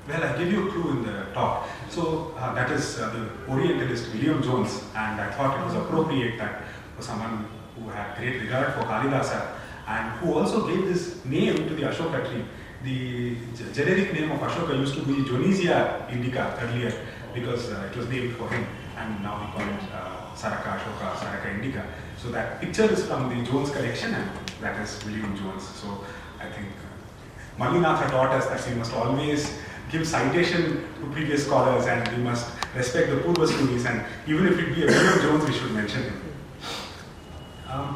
Well, 0.09 0.23
I 0.23 0.39
give 0.39 0.53
you 0.53 0.69
a 0.69 0.71
clue 0.71 0.91
in 0.91 1.03
the 1.05 1.25
talk. 1.35 1.69
So 1.91 2.33
uh, 2.39 2.55
that 2.55 2.71
is 2.71 3.01
uh, 3.01 3.11
the 3.11 3.53
Orientalist 3.53 4.15
William 4.15 4.41
Jones, 4.41 4.85
and 4.95 5.21
I 5.21 5.33
thought 5.33 5.59
it 5.59 5.65
was 5.65 5.75
appropriate 5.75 6.39
that 6.39 6.63
for 6.95 7.03
someone 7.03 7.45
who 7.77 7.91
had 7.91 8.17
great 8.17 8.41
regard 8.41 8.73
for 8.75 8.81
Kalidasa 8.81 9.47
and 9.87 10.11
who 10.19 10.35
also 10.35 10.67
gave 10.67 10.87
this 10.87 11.25
name 11.25 11.69
to 11.69 11.75
the 11.75 11.83
Ashoka 11.83 12.29
tree. 12.29 12.45
The 12.83 13.37
generic 13.73 14.13
name 14.13 14.31
of 14.33 14.41
Ashoka 14.41 14.79
used 14.79 14.95
to 14.95 15.03
be 15.03 15.15
Jonesia 15.29 16.11
indica 16.11 16.59
earlier 16.63 16.93
because 17.35 17.71
uh, 17.71 17.89
it 17.91 17.97
was 17.97 18.09
named 18.09 18.35
for 18.37 18.49
him, 18.49 18.67
and 18.97 19.23
now 19.23 19.41
we 19.41 19.47
call 19.53 19.69
it 19.69 19.83
uh, 19.93 20.35
Saraca 20.35 20.79
Ashoka, 20.79 21.15
Saraca 21.15 21.55
indica. 21.55 21.85
So 22.19 22.31
that 22.31 22.61
picture 22.61 22.91
is 22.91 23.07
from 23.07 23.29
the 23.29 23.45
Jones 23.51 23.71
collection, 23.71 24.15
and 24.15 24.31
that 24.61 24.81
is 24.81 25.05
William 25.05 25.37
Jones. 25.37 25.65
So 25.69 26.05
I 26.41 26.49
think 26.51 26.69
uh, 26.69 27.63
Malinatha 27.63 28.11
taught 28.11 28.33
us 28.33 28.47
that 28.47 28.69
we 28.71 28.79
must 28.79 28.93
always 28.95 29.59
give 29.91 30.07
citation 30.07 30.83
to 31.01 31.07
previous 31.13 31.47
scholars 31.47 31.87
and 31.87 32.09
we 32.17 32.23
must 32.23 32.51
respect 32.75 33.09
the 33.09 33.17
Purva 33.17 33.47
stories 33.47 33.87
and 33.87 34.05
even 34.27 34.47
if 34.49 34.59
it 34.59 34.75
be 34.75 34.83
a 34.83 34.87
William 34.87 35.21
Jones, 35.21 35.45
we 35.49 35.53
should 35.53 35.71
mention 35.71 36.03
him 36.03 36.26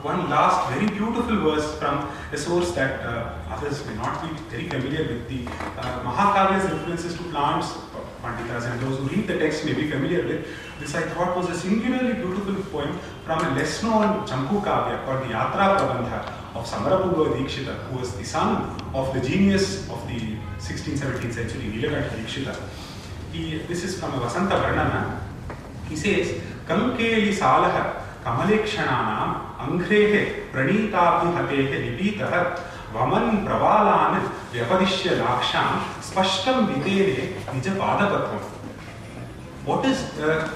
one 0.02 0.30
last 0.30 0.70
very 0.70 0.86
beautiful 0.86 1.36
verse 1.36 1.78
from 1.78 2.10
a 2.32 2.36
source 2.36 2.72
that 2.72 3.00
uh, 3.04 3.38
others 3.50 3.84
may 3.86 3.94
not 3.94 4.22
be 4.22 4.28
very 4.48 4.68
familiar 4.68 5.06
with. 5.08 5.28
The 5.28 5.46
uh, 5.78 6.00
references 6.90 7.16
to 7.16 7.22
plants, 7.24 7.72
Panditas 8.22 8.70
and 8.70 8.80
those 8.80 8.98
who 8.98 9.04
read 9.08 9.26
the 9.26 9.38
text 9.38 9.64
may 9.64 9.74
be 9.74 9.90
familiar 9.90 10.26
with. 10.26 10.46
This 10.78 10.94
I 10.94 11.02
thought 11.02 11.36
was 11.36 11.48
a 11.50 11.54
singularly 11.54 12.14
beautiful 12.14 12.54
poem 12.70 12.98
from 13.24 13.44
a 13.44 13.54
less 13.54 13.82
known 13.82 14.26
Champu 14.26 14.62
Kavya 14.62 15.04
called 15.04 15.22
the 15.22 15.34
Yatra 15.34 15.78
Prabandha 15.78 16.40
of 16.54 16.66
Samarapunga 16.66 17.36
Dikshita, 17.36 17.74
who 17.88 17.98
was 17.98 18.16
the 18.16 18.24
son 18.24 18.80
of 18.94 19.12
the 19.14 19.20
genius 19.20 19.88
of 19.90 20.06
the 20.08 20.36
16th, 20.58 20.98
17th 20.98 21.34
century, 21.34 21.62
Nilakanta 21.62 22.10
Dikshita. 22.10 22.56
He, 23.32 23.58
this 23.68 23.84
is 23.84 23.98
from 23.98 24.14
a 24.14 24.18
Vasanta 24.18 24.60
Varnana. 24.60 25.20
He 25.88 25.96
says, 25.96 26.40
Kankeli 26.66 27.32
Salaha 27.32 28.02
Kamalekshana 28.24 29.49
अङ्घ्रेः 29.66 30.14
प्रणीताभिहतेः 30.52 31.72
निपीतः 31.84 32.34
वमन् 32.94 33.44
प्रवालान् 33.46 34.16
व्यपदिश्य 34.52 35.10
लाक्षां 35.20 35.68
स्पष्टं 36.08 36.66
वितेने 36.70 37.28
निजपादपत्रम् 37.54 38.48
What 39.66 39.84
is 39.84 39.98
uh, 40.18 40.50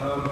um, 0.00 0.28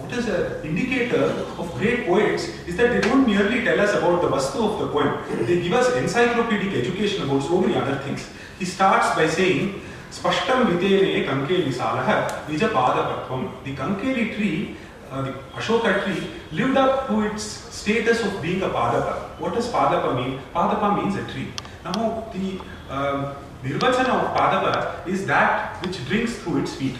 what 0.00 0.12
is 0.18 0.28
an 0.28 0.64
indicator 0.64 1.24
of 1.58 1.72
great 1.78 2.06
poets 2.06 2.48
is 2.66 2.76
that 2.76 2.92
they 2.92 3.00
don't 3.00 3.26
merely 3.26 3.62
tell 3.64 3.78
us 3.80 3.94
about 3.94 4.22
the 4.22 4.28
vastu 4.28 4.64
of 4.64 4.80
the 4.80 4.88
poem. 4.88 5.46
They 5.46 5.60
give 5.62 5.72
us 5.74 5.94
encyclopedic 5.94 6.72
education 6.72 7.24
about 7.24 7.42
so 7.42 7.60
many 7.60 7.76
other 7.76 7.96
things. 7.96 8.28
He 8.58 8.64
starts 8.64 9.14
by 9.14 9.28
saying, 9.28 9.82
Spashtam 10.10 10.66
vitene 10.66 11.26
kankeli 11.26 11.72
salaha 11.72 12.46
nija 12.46 12.68
padapatvam. 12.70 13.64
The 13.64 13.74
kankeli 13.74 14.34
tree 14.36 14.76
uh, 15.12 15.22
the 15.22 15.32
Ashoka 15.54 16.04
tree 16.04 16.26
lived 16.52 16.76
up 16.76 17.06
to 17.08 17.20
its 17.26 17.42
status 17.42 18.24
of 18.24 18.40
being 18.40 18.62
a 18.62 18.68
padapa. 18.68 19.38
What 19.38 19.54
does 19.54 19.68
padapa 19.68 20.16
mean? 20.16 20.40
Padapa 20.54 21.02
means 21.02 21.16
a 21.16 21.24
tree. 21.30 21.48
Now, 21.84 22.26
the 22.32 22.58
um, 22.88 23.34
nirvachana 23.62 24.08
of 24.08 24.34
padapa 24.36 25.06
is 25.06 25.26
that 25.26 25.84
which 25.84 26.02
drinks 26.06 26.36
through 26.38 26.62
its 26.62 26.74
feet. 26.74 26.96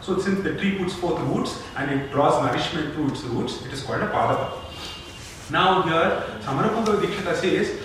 So, 0.00 0.18
since 0.20 0.40
the 0.42 0.56
tree 0.56 0.78
puts 0.78 0.94
forth 0.94 1.20
roots 1.22 1.62
and 1.76 1.90
it 1.90 2.10
draws 2.12 2.42
nourishment 2.42 2.94
through 2.94 3.08
its 3.08 3.22
roots, 3.24 3.60
it 3.66 3.72
is 3.72 3.82
called 3.82 4.02
a 4.02 4.06
padapa. 4.06 4.52
Now 5.50 5.82
here, 5.82 6.24
Samarapunga 6.40 7.00
Dikshita 7.02 7.34
says, 7.36 7.78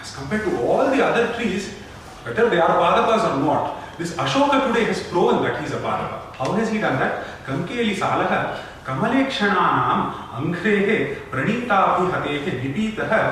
as 0.00 0.16
compared 0.16 0.44
to 0.44 0.56
all 0.62 0.88
the 0.88 1.04
other 1.04 1.34
trees, 1.34 1.74
whether 2.22 2.48
they 2.48 2.58
are 2.58 2.68
Padakas 2.68 3.36
or 3.36 3.40
not, 3.44 3.81
this 4.02 4.14
Ashoka 4.14 4.66
today 4.66 4.84
has 4.84 5.00
proven 5.04 5.42
that 5.44 5.60
he 5.60 5.66
is 5.66 5.72
a 5.72 5.78
Padaka. 5.78 6.34
How 6.34 6.52
has 6.52 6.70
he 6.70 6.78
done 6.78 6.98
that? 6.98 7.24
Kankeli 7.46 7.94
Salaha 7.94 8.58
Kamalekshanaam 8.84 10.00
Angrehe 10.38 11.16
Pranitapi 11.30 12.10
Hatehe 12.10 12.50
Nipitaha 12.60 13.22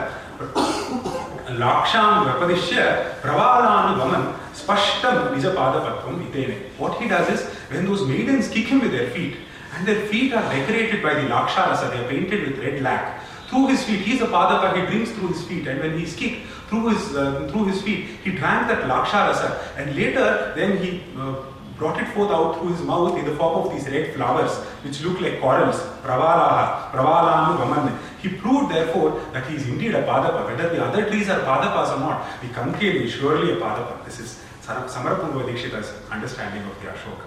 Laksham 1.59 2.27
Vapadishya 2.27 3.21
Pravalanugam 3.21 4.37
Spashtam 4.55 5.35
Nijapadapatvam 5.35 6.31
Itene. 6.31 6.71
What 6.79 7.01
he 7.03 7.09
does 7.09 7.29
is, 7.29 7.49
when 7.71 7.87
those 7.87 8.07
maidens 8.07 8.49
kick 8.49 8.67
him 8.67 8.81
with 8.81 8.93
their 8.93 9.11
feet, 9.11 9.39
and 9.75 9.89
their 9.89 10.07
feet 10.07 10.33
are 10.33 10.55
decorated 10.55 11.03
by 11.03 11.15
the 11.15 11.23
Laksharasa, 11.23 11.91
they 11.91 12.05
are 12.05 12.09
painted 12.09 12.47
with 12.47 12.59
red 12.65 12.81
lac. 12.83 13.25
Through 13.49 13.67
his 13.69 13.83
feet, 13.83 14.03
he 14.03 14.15
is 14.15 14.21
a 14.21 14.27
Padaka, 14.27 14.77
he 14.77 14.87
drinks 14.87 15.11
through 15.11 15.29
his 15.29 15.45
feet, 15.45 15.67
and 15.67 15.81
when 15.81 15.99
he 15.99 16.05
is 16.05 16.15
kicked 16.15 16.47
through 16.71 16.89
his, 16.91 17.17
uh, 17.17 17.49
through 17.51 17.67
his 17.67 17.83
feet, 17.83 18.07
he 18.23 18.31
drank 18.31 18.69
that 18.69 18.85
Laksharasa, 18.85 19.77
and 19.77 19.95
later 19.97 20.53
then 20.57 20.79
he 20.79 21.03
uh, 21.19 21.35
brought 21.77 22.01
it 22.01 22.07
forth 22.15 22.31
out 22.31 22.59
through 22.59 22.69
his 22.69 22.81
mouth 22.83 23.19
in 23.19 23.25
the 23.25 23.35
form 23.35 23.67
of 23.67 23.73
these 23.73 23.89
red 23.89 24.15
flowers, 24.15 24.53
which 24.85 25.03
look 25.03 25.21
like 25.21 25.41
corals, 25.41 25.81
Pravalaha, 26.05 26.93
Pravalanu 26.93 27.59
Vaman. 27.59 27.99
He 28.23 28.29
proved 28.29 28.71
therefore 28.71 29.21
that 29.33 29.47
he 29.49 29.57
is 29.57 29.67
indeed 29.67 29.95
a 29.95 30.03
padapa, 30.05 30.47
Whether 30.47 30.69
the 30.69 30.85
other 30.85 31.09
trees 31.09 31.29
are 31.29 31.41
Padakas 31.41 31.97
or 31.97 32.01
not, 32.01 32.41
the 32.41 32.49
Kankeli 32.49 33.07
is 33.07 33.13
surely 33.13 33.53
a 33.53 33.57
padapa. 33.57 34.05
This 34.05 34.21
is 34.21 34.41
Samarapunga 34.63 35.43
Dikshita's 35.51 35.93
understanding 36.11 36.63
of 36.63 36.81
the 36.81 36.89
Ashoka. 36.89 37.27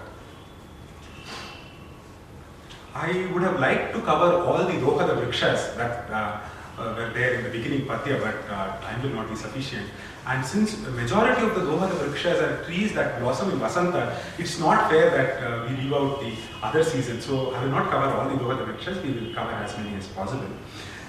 I 2.94 3.28
would 3.32 3.42
have 3.42 3.58
liked 3.58 3.92
to 3.94 4.00
cover 4.02 4.36
all 4.36 4.58
the 4.58 4.72
Dohada 4.72 5.20
Vrikshas 5.20 5.76
that 5.76 6.08
uh, 6.10 6.40
uh, 6.78 6.94
were 6.96 7.10
there 7.14 7.34
in 7.34 7.44
the 7.44 7.50
beginning 7.50 7.86
Patya, 7.86 8.20
but 8.20 8.52
uh, 8.52 8.80
time 8.80 9.02
will 9.02 9.10
not 9.10 9.28
be 9.28 9.36
sufficient. 9.36 9.86
And 10.26 10.44
since 10.44 10.74
the 10.76 10.90
majority 10.90 11.42
of 11.42 11.54
the 11.54 11.60
Dohada 11.60 11.92
Vrikshas 11.92 12.40
are 12.42 12.64
trees 12.64 12.94
that 12.94 13.20
blossom 13.20 13.50
in 13.50 13.58
Vasanta, 13.58 14.16
it's 14.38 14.58
not 14.58 14.90
fair 14.90 15.10
that 15.10 15.42
uh, 15.42 15.68
we 15.68 15.76
leave 15.76 15.92
out 15.92 16.20
the 16.20 16.32
other 16.62 16.82
seasons. 16.82 17.26
So 17.26 17.54
I 17.54 17.62
will 17.62 17.70
not 17.70 17.90
cover 17.90 18.06
all 18.14 18.28
the 18.28 18.36
Dohada 18.36 18.66
Vrikshas, 18.66 19.02
we 19.02 19.12
will 19.12 19.34
cover 19.34 19.52
as 19.52 19.76
many 19.76 19.94
as 19.96 20.08
possible. 20.08 20.48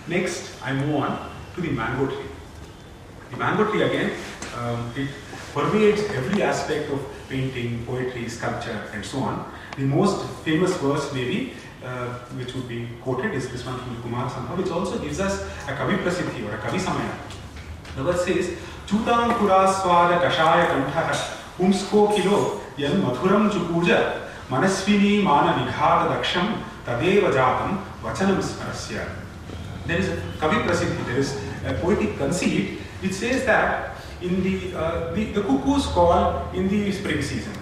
Next, 0.07 0.61
I 0.63 0.73
move 0.73 0.95
on 0.95 1.31
to 1.55 1.61
the 1.61 1.71
mango 1.71 2.07
tree. 2.07 2.29
The 3.31 3.37
mango 3.37 3.71
tree 3.71 3.81
again, 3.83 4.11
um, 4.57 4.91
it 4.95 5.09
permeates 5.53 6.03
every 6.11 6.43
aspect 6.43 6.91
of 6.91 6.99
painting, 7.29 7.85
poetry, 7.85 8.27
sculpture, 8.29 8.83
and 8.93 9.03
so 9.03 9.19
on. 9.19 9.51
The 9.77 9.83
most 9.83 10.29
famous 10.43 10.75
verse, 10.77 11.11
maybe, 11.13 11.53
uh, 11.83 12.07
which 12.37 12.53
would 12.53 12.67
be 12.67 12.87
quoted, 13.01 13.33
is 13.33 13.49
this 13.51 13.65
one 13.65 13.77
from 13.79 14.01
Kumar 14.01 14.29
Sambha, 14.29 14.57
which 14.57 14.69
also 14.69 14.99
gives 14.99 15.19
us 15.19 15.41
a 15.67 15.73
Kavi 15.73 15.97
Prasiddhi 16.03 16.47
or 16.47 16.55
a 16.55 16.57
Kavi 16.57 16.79
Samaya. 16.79 17.15
The 17.95 18.03
verse 18.03 18.25
says, 18.25 18.57
Chutam 18.87 19.33
Kuraswada 19.37 20.21
Kashaya 20.21 20.67
Kantha 20.67 21.11
Pumsko 21.57 22.15
Kilo 22.15 22.61
Yan 22.77 23.01
Madhuram 23.01 23.49
Chupuja 23.49 24.29
Manasvini 24.49 25.23
Mana 25.23 25.53
Vighata 25.65 26.21
Daksham 26.21 26.61
Tadeva 26.85 27.31
Jatam 27.31 27.83
Vachanam 28.01 28.41
Smarasya. 28.41 29.09
There 29.85 29.97
is 29.97 30.09
a 30.09 30.15
Kavi 30.39 30.65
Prasiddhi, 30.65 31.05
there 31.05 31.17
is 31.17 31.35
a 31.65 31.73
poetic 31.75 32.17
conceit 32.17 32.79
which 33.01 33.13
says 33.13 33.45
that 33.45 33.95
in 34.21 34.43
the, 34.43 34.77
uh, 34.77 35.13
the, 35.13 35.25
the 35.33 35.41
cuckoo's 35.41 35.85
call 35.87 36.49
in 36.53 36.67
the 36.67 36.91
spring 36.91 37.21
season. 37.21 37.53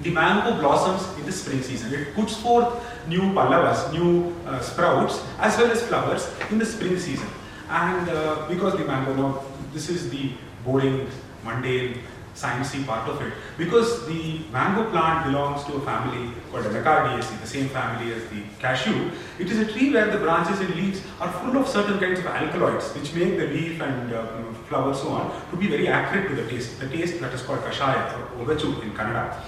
The 0.00 0.10
mango 0.10 0.58
blossoms 0.60 1.18
in 1.18 1.26
the 1.26 1.32
spring 1.32 1.62
season. 1.62 1.92
It 1.92 2.14
puts 2.14 2.36
forth 2.36 2.82
new 3.08 3.20
pallavas, 3.32 3.92
new 3.92 4.34
uh, 4.46 4.60
sprouts, 4.60 5.22
as 5.38 5.56
well 5.58 5.70
as 5.70 5.82
flowers 5.82 6.30
in 6.50 6.58
the 6.58 6.66
spring 6.66 6.98
season. 6.98 7.28
And 7.68 8.08
uh, 8.08 8.46
because 8.48 8.76
the 8.76 8.84
mango, 8.84 9.14
now 9.14 9.44
this 9.72 9.88
is 9.88 10.10
the 10.10 10.32
boring, 10.64 11.08
mundane, 11.44 11.98
sciencey 12.34 12.84
part 12.84 13.08
of 13.08 13.20
it. 13.22 13.32
Because 13.56 14.06
the 14.06 14.40
mango 14.50 14.90
plant 14.90 15.26
belongs 15.26 15.64
to 15.64 15.74
a 15.74 15.80
family 15.80 16.32
called 16.50 16.64
Anacardiaceae, 16.64 17.40
the 17.40 17.46
same 17.46 17.68
family 17.68 18.12
as 18.12 18.22
the 18.28 18.42
cashew, 18.58 19.10
it 19.38 19.50
is 19.50 19.58
a 19.58 19.72
tree 19.72 19.92
where 19.92 20.10
the 20.10 20.18
branches 20.18 20.60
and 20.60 20.74
leaves 20.74 21.00
are 21.20 21.32
full 21.32 21.56
of 21.56 21.68
certain 21.68 21.98
kinds 21.98 22.18
of 22.18 22.26
alkaloids, 22.26 22.92
which 22.94 23.14
make 23.14 23.38
the 23.38 23.46
leaf 23.46 23.80
and 23.80 24.12
uh, 24.12 24.26
flower 24.68 24.94
so 24.94 25.08
on 25.08 25.50
to 25.50 25.56
be 25.56 25.68
very 25.68 25.88
accurate 25.88 26.28
to 26.28 26.34
the 26.34 26.48
taste, 26.48 26.80
the 26.80 26.88
taste 26.88 27.20
that 27.20 27.32
is 27.32 27.42
called 27.42 27.60
kashaya 27.60 28.12
or 28.38 28.44
ogachu 28.44 28.82
in 28.82 28.90
Kannada. 28.92 29.40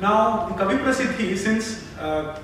Now, 0.00 0.48
the 0.48 0.54
Kavi 0.54 0.78
Prasiddhi, 0.78 1.36
since 1.36 1.86
uh, 1.98 2.42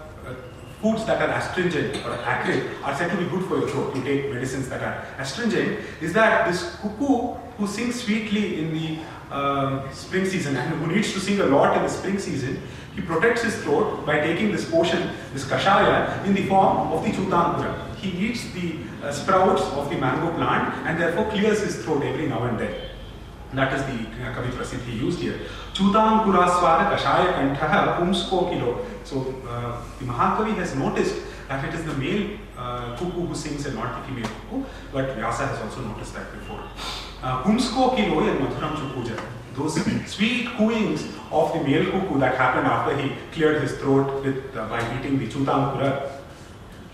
foods 0.80 1.04
that 1.06 1.20
are 1.22 1.32
astringent 1.32 1.96
or 2.04 2.12
acrid 2.24 2.70
are 2.82 2.94
said 2.94 3.10
to 3.10 3.16
be 3.16 3.24
good 3.30 3.44
for 3.46 3.58
your 3.58 3.68
throat, 3.68 3.96
you 3.96 4.02
take 4.02 4.32
medicines 4.32 4.68
that 4.68 4.82
are 4.82 5.06
astringent, 5.18 5.80
is 6.00 6.12
that 6.12 6.50
this 6.50 6.76
cuckoo 6.76 7.34
who 7.56 7.66
sings 7.66 8.02
sweetly 8.02 8.60
in 8.60 8.74
the 8.74 8.98
um, 9.34 9.88
spring 9.92 10.26
season 10.26 10.56
and 10.56 10.74
who 10.74 10.94
needs 10.94 11.12
to 11.12 11.20
sing 11.20 11.40
a 11.40 11.46
lot 11.46 11.76
in 11.76 11.82
the 11.82 11.88
spring 11.88 12.18
season, 12.18 12.60
he 12.94 13.02
protects 13.02 13.42
his 13.42 13.56
throat 13.62 14.06
by 14.06 14.20
taking 14.20 14.52
this 14.52 14.70
potion, 14.70 15.10
this 15.32 15.44
kashaya, 15.44 16.24
in 16.26 16.34
the 16.34 16.46
form 16.46 16.92
of 16.92 17.04
the 17.04 17.10
chutankura. 17.10 17.94
He 17.96 18.10
eats 18.10 18.50
the 18.52 18.76
uh, 19.02 19.12
sprouts 19.12 19.62
of 19.62 19.90
the 19.90 19.96
mango 19.96 20.32
plant 20.36 20.74
and 20.86 21.00
therefore 21.00 21.30
clears 21.30 21.60
his 21.60 21.84
throat 21.84 22.02
every 22.02 22.26
now 22.26 22.44
and 22.44 22.58
then. 22.58 22.74
That 23.54 23.72
is 23.72 23.82
the 23.84 24.26
uh, 24.26 24.34
Kavi 24.34 24.50
Prasiddhi 24.50 25.00
used 25.00 25.20
here. 25.20 25.38
Chutam 25.72 26.24
Kuraswara 26.24 26.90
Kashaya 26.94 27.32
Kantaha 27.34 27.98
Pumsko 27.98 28.50
Kilo. 28.50 28.84
So 29.04 29.34
uh, 29.48 29.80
the 29.98 30.04
Mahakavi 30.04 30.54
has 30.56 30.74
noticed 30.74 31.16
that 31.48 31.64
it 31.64 31.74
is 31.74 31.84
the 31.84 31.94
male 31.94 32.38
uh, 32.58 32.96
cuckoo 32.96 33.26
who 33.26 33.34
sings 33.34 33.66
and 33.66 33.76
not 33.76 34.02
the 34.02 34.08
female 34.08 34.28
cuckoo, 34.28 34.64
but 34.92 35.14
Vyasa 35.16 35.46
has 35.46 35.60
also 35.60 35.80
noticed 35.82 36.14
that 36.14 36.32
before. 36.32 36.62
Pumsko 37.22 37.96
Kilo 37.96 38.20
and 38.20 38.40
Madhuram 38.40 38.74
Chukuja. 38.74 39.20
Those 39.54 39.80
sweet 40.06 40.48
cooings 40.56 41.06
of 41.30 41.52
the 41.54 41.60
male 41.60 41.90
cuckoo 41.90 42.18
that 42.18 42.34
happened 42.36 42.66
after 42.66 42.96
he 42.96 43.12
cleared 43.32 43.62
his 43.62 43.78
throat 43.78 44.22
with, 44.24 44.56
uh, 44.56 44.68
by 44.68 44.80
eating 44.98 45.18
the 45.18 45.26
Chutam 45.28 45.72
Kura. 45.72 46.20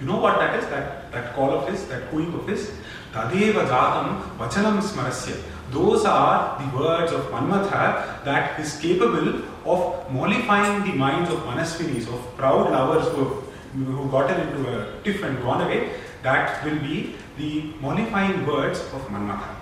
You 0.01 0.07
know 0.07 0.19
what 0.19 0.39
that 0.39 0.63
is? 0.63 0.69
That, 0.69 1.11
that 1.13 1.35
call 1.35 1.51
of 1.51 1.69
his, 1.69 1.87
that 1.89 2.11
cooing 2.11 2.33
of 2.35 2.47
his? 2.47 2.73
Tadeva 3.13 3.67
Jatam 3.67 4.37
Vachanam 4.37 4.81
Smarasya. 4.81 5.43
Those 5.73 6.05
are 6.05 6.59
the 6.61 6.77
words 6.77 7.13
of 7.13 7.23
Manmatha 7.31 8.25
that 8.25 8.61
is 8.61 8.79
capable 8.79 9.43
of 9.65 10.13
mollifying 10.13 10.85
the 10.85 10.93
minds 10.93 11.31
of 11.31 11.39
Manasvinis, 11.41 12.09
of 12.13 12.37
proud 12.37 12.71
lovers 12.71 13.09
who 13.15 13.25
have 13.25 13.43
who 13.75 14.11
gotten 14.11 14.39
into 14.47 14.69
a 14.69 15.03
tiff 15.03 15.23
and 15.23 15.39
gone 15.43 15.63
away. 15.63 15.91
That 16.23 16.63
will 16.65 16.79
be 16.81 17.17
the 17.39 17.73
mollifying 17.81 18.47
words 18.47 18.81
of 18.81 19.09
Manmatha. 19.09 19.57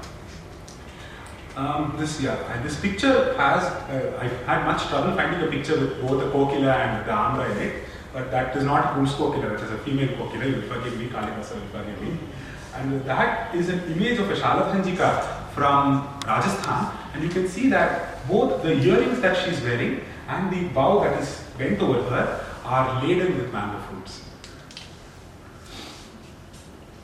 Um, 1.57 1.95
this 1.99 2.21
yeah, 2.21 2.63
this 2.63 2.81
picture 2.81 3.35
has 3.37 3.63
uh, 3.65 4.19
I 4.21 4.27
had 4.51 4.65
much 4.67 4.87
trouble 4.89 5.17
finding 5.17 5.43
a 5.47 5.51
picture 5.51 5.79
with 5.79 6.01
both 6.01 6.21
the 6.21 6.31
kokila 6.31 6.75
and 6.75 7.07
the 7.07 7.13
andhra 7.13 7.51
in 7.53 7.59
it, 7.59 7.85
but 8.13 8.31
that 8.31 8.57
is 8.57 8.65
not 8.65 8.95
Pum's 8.95 9.13
kokila, 9.13 9.51
that 9.51 9.61
is 9.61 9.71
a 9.71 9.79
female 9.79 10.09
kokila. 10.09 10.49
You 10.49 10.57
will 10.57 10.69
forgive 10.75 10.99
me, 10.99 11.07
Kalidasa 11.07 11.55
will 11.55 11.81
forgive 11.81 12.01
me. 12.03 12.19
And 12.77 13.05
that 13.05 13.55
is 13.55 13.69
an 13.69 13.81
image 13.93 14.19
of 14.19 14.31
a 14.31 14.35
Shalabhanjika 14.35 15.53
from 15.55 16.07
Rajasthan, 16.27 16.97
and 17.15 17.23
you 17.23 17.29
can 17.29 17.49
see 17.49 17.69
that 17.71 18.27
both 18.29 18.63
the 18.63 18.73
earrings 18.73 19.21
that 19.21 19.37
she 19.37 19.51
is 19.51 19.61
wearing 19.63 20.01
and 20.29 20.51
the 20.53 20.69
bow 20.69 21.03
that 21.03 21.21
is 21.21 21.43
bent 21.59 21.81
over 21.81 22.03
her 22.03 22.47
are 22.65 23.03
laden 23.03 23.37
with 23.37 23.53
mango 23.53 23.81
fruits. 23.81 24.25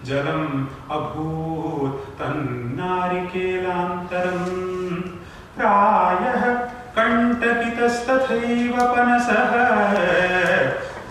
जलम् 0.03 0.65
अभूत् 0.91 2.19
तन्नारिकेलान्तरम्। 2.19 5.01
प्रायः 5.57 6.59
कण्टकितस्तथैव 6.99 8.95
पनसः। 8.95 9.51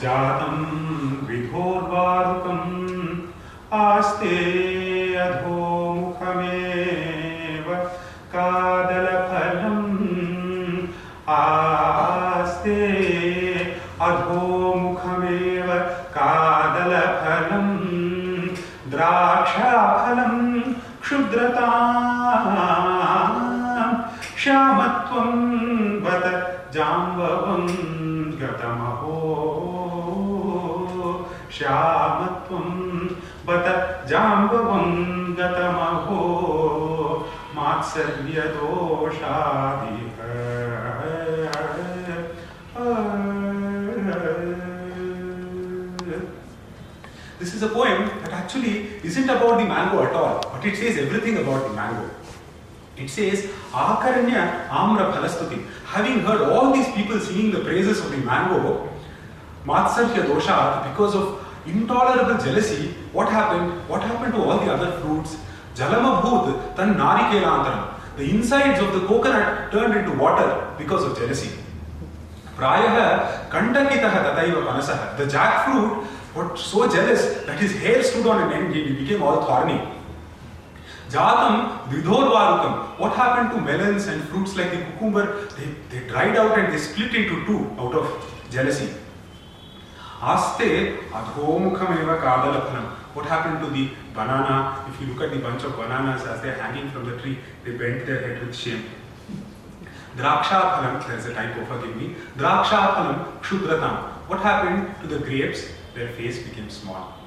जातं 0.00 0.91
क्षुद्रताम् 21.31 22.65
श्यामत्वं 24.41 25.37
बत 26.03 26.25
जाम्बवं 26.73 27.63
गतमहो 28.41 29.13
श्यामत्वं 31.57 32.67
बत 33.47 33.67
जाम्बवं 34.09 34.91
गतमहो 35.39 36.19
मात्सर्यदोषादिह 37.55 38.97
This 47.39 47.53
is 47.53 47.61
a 47.63 47.69
poem 47.69 48.07
that 48.21 48.31
actually 48.33 48.87
isn't 49.03 49.29
about 49.29 49.59
the 49.59 49.65
mango 49.65 50.03
at 50.03 50.13
all, 50.13 50.40
but 50.62 50.72
it 50.72 50.76
says 50.76 50.96
everything 50.98 51.38
about 51.38 51.66
the 51.66 51.74
mango. 51.74 52.08
It 52.96 53.08
says, 53.08 53.46
Akaranya 53.72 54.68
Amra 54.70 55.12
Phalastuti. 55.12 55.66
Having 55.86 56.20
heard 56.20 56.42
all 56.42 56.72
these 56.72 56.88
people 56.94 57.18
singing 57.18 57.50
the 57.50 57.60
praises 57.60 57.98
of 57.98 58.10
the 58.10 58.18
mango, 58.18 58.88
Matsarya 59.66 60.24
Dosha, 60.24 60.88
because 60.90 61.14
of 61.16 61.44
intolerable 61.66 62.42
jealousy, 62.44 62.94
what 63.12 63.28
happened? 63.28 63.88
What 63.88 64.02
happened 64.02 64.34
to 64.34 64.42
all 64.42 64.58
the 64.58 64.72
other 64.72 65.00
fruits? 65.00 65.36
Jalama 65.74 66.22
Bhut, 66.22 66.76
Tan 66.76 66.94
Narikelantaram. 66.94 67.94
The 68.16 68.30
insides 68.30 68.80
of 68.80 68.92
the 68.92 69.06
coconut 69.06 69.72
turned 69.72 69.96
into 69.96 70.12
water 70.16 70.74
because 70.78 71.02
of 71.02 71.18
jealousy. 71.18 71.50
Prayah 72.56 73.48
Kandakitaha 73.48 74.36
Tataiva 74.36 74.64
Panasaha. 74.66 75.16
The 75.16 75.24
jackfruit 75.24 76.06
got 76.34 76.58
so 76.58 76.86
jealous 76.88 77.44
that 77.46 77.58
his 77.58 77.72
hair 77.72 78.02
stood 78.02 78.26
on 78.26 78.52
end 78.52 78.66
and 78.66 78.74
he 78.74 78.92
became 78.92 79.22
all 79.22 79.44
thorny. 79.44 79.80
Jatam 81.12 81.88
Vidhorvarukam. 81.90 82.98
What 82.98 83.12
happened 83.12 83.50
to 83.50 83.60
melons 83.60 84.06
and 84.06 84.22
fruits 84.24 84.56
like 84.56 84.70
the 84.70 84.78
cucumber? 84.78 85.46
They, 85.58 85.68
they 85.90 86.08
dried 86.08 86.36
out 86.36 86.58
and 86.58 86.72
they 86.72 86.78
split 86.78 87.14
into 87.14 87.44
two 87.44 87.70
out 87.78 87.94
of 87.94 88.06
jealousy. 88.50 88.94
Aste 90.22 90.96
Adhomukhameva 91.10 92.20
Kadalaphanam. 92.22 92.84
What 93.14 93.26
happened 93.26 93.60
to 93.62 93.70
the 93.70 93.90
banana? 94.14 94.86
If 94.88 95.00
you 95.00 95.12
look 95.12 95.22
at 95.22 95.32
the 95.32 95.38
bunch 95.38 95.64
of 95.64 95.76
bananas 95.76 96.22
as 96.22 96.40
they're 96.40 96.54
hanging 96.54 96.90
from 96.90 97.04
the 97.04 97.18
tree, 97.18 97.38
they 97.64 97.72
bent 97.72 98.06
their 98.06 98.20
head 98.26 98.46
with 98.46 98.56
shame. 98.56 98.84
Draksha 100.16 100.60
phalam, 100.72 101.06
there's 101.06 101.26
a 101.26 101.34
typo, 101.34 101.64
forgive 101.66 101.94
me. 101.96 102.14
Draksha 102.38 102.94
phalam 102.94 103.40
kshudratam. 103.42 104.12
What 104.28 104.40
happened 104.40 104.94
to 105.02 105.06
the 105.06 105.18
grapes? 105.18 105.66
Their 105.94 106.08
face 106.08 106.42
became 106.42 106.70
small. 106.70 107.21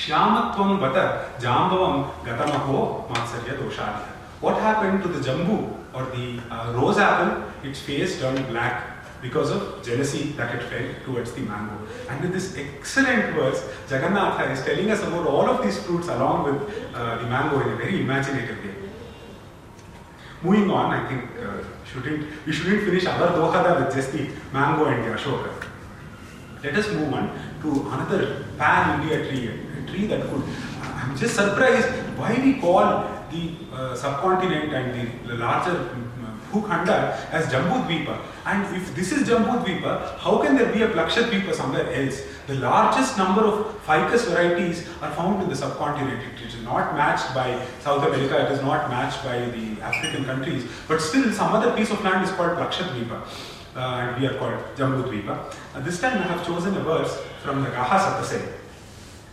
Shyamatvam 0.00 0.78
vata 0.80 1.04
jambavam 1.38 2.10
gatamaho 2.24 3.06
matsarya 3.08 3.58
doshadya. 3.58 4.06
What 4.40 4.56
happened 4.56 5.02
to 5.02 5.08
the 5.08 5.20
jambu 5.20 5.76
or 5.92 6.04
the 6.16 6.40
uh, 6.50 6.72
rose 6.72 6.96
apple? 6.96 7.44
Its 7.62 7.80
face 7.80 8.18
turned 8.18 8.46
black 8.48 9.20
because 9.20 9.50
of 9.50 9.82
jealousy 9.82 10.32
that 10.38 10.54
it 10.54 10.62
felt 10.62 11.04
towards 11.04 11.32
the 11.32 11.42
mango. 11.42 11.76
And 12.08 12.24
in 12.24 12.32
this 12.32 12.56
excellent 12.56 13.34
verse, 13.34 13.60
Jagannatha 13.88 14.50
is 14.50 14.64
telling 14.64 14.90
us 14.90 15.02
about 15.02 15.26
all 15.26 15.46
of 15.50 15.62
these 15.62 15.78
fruits 15.82 16.08
along 16.08 16.44
with 16.44 16.94
uh, 16.94 17.18
the 17.18 17.26
mango 17.26 17.60
in 17.60 17.68
a 17.74 17.76
very 17.76 18.00
imaginative 18.00 18.64
way. 18.64 18.74
Moving 20.42 20.70
on, 20.70 20.94
I 20.94 21.06
think 21.08 21.24
uh, 21.38 21.62
shouldn't 21.92 22.26
we 22.46 22.52
shouldn't 22.54 22.84
finish 22.84 23.04
our 23.04 23.28
dohada 23.36 23.84
with 23.84 23.94
just 23.94 24.12
the 24.12 24.30
mango 24.54 24.86
and 24.86 25.04
the 25.04 25.18
ashoka. 25.18 25.66
Let 26.64 26.74
us 26.76 26.88
move 26.92 27.12
on 27.12 27.28
to 27.62 27.68
another 27.92 28.44
pan-India 28.56 29.28
tree, 29.28 29.50
tree 29.90 30.06
that 30.06 30.22
could. 30.30 30.42
I'm 30.82 31.16
just 31.16 31.34
surprised 31.34 31.88
why 32.18 32.34
we 32.42 32.60
call 32.60 33.04
the 33.30 33.52
uh, 33.72 33.94
subcontinent 33.94 34.72
and 34.72 35.10
the, 35.28 35.34
larger 35.34 35.88
Bhukhanda 36.52 37.16
as 37.30 37.46
Jambudvipa. 37.46 38.20
And 38.44 38.76
if 38.76 38.94
this 38.94 39.12
is 39.12 39.28
Jambudvipa, 39.28 40.18
how 40.18 40.38
can 40.38 40.56
there 40.56 40.72
be 40.72 40.82
a 40.82 40.88
Plakshadvipa 40.88 41.54
somewhere 41.54 41.92
else? 41.92 42.22
The 42.46 42.54
largest 42.54 43.16
number 43.16 43.42
of 43.42 43.80
ficus 43.86 44.24
varieties 44.24 44.88
are 45.00 45.12
found 45.12 45.42
in 45.42 45.48
the 45.48 45.56
subcontinent. 45.56 46.20
It 46.34 46.46
is 46.46 46.60
not 46.62 46.94
matched 46.96 47.32
by 47.34 47.64
South 47.80 48.04
America, 48.04 48.46
it 48.46 48.52
is 48.52 48.60
not 48.62 48.90
matched 48.90 49.22
by 49.22 49.38
the 49.38 49.80
African 49.80 50.24
countries, 50.24 50.68
but 50.88 51.00
still 51.00 51.32
some 51.32 51.52
other 51.52 51.72
piece 51.76 51.90
of 51.90 52.02
land 52.02 52.24
is 52.24 52.32
called 52.32 52.58
Plakshadvipa. 52.58 53.22
Uh, 53.76 53.78
and 53.78 54.20
we 54.20 54.26
are 54.26 54.36
called 54.36 54.58
Jambudvipa. 54.74 55.54
Uh, 55.74 55.80
this 55.80 56.00
time 56.00 56.18
I 56.18 56.22
have 56.22 56.44
chosen 56.44 56.76
a 56.76 56.80
verse 56.80 57.22
from 57.44 57.62
the 57.62 57.70
Gaha 57.70 57.98
Satase. 57.98 58.59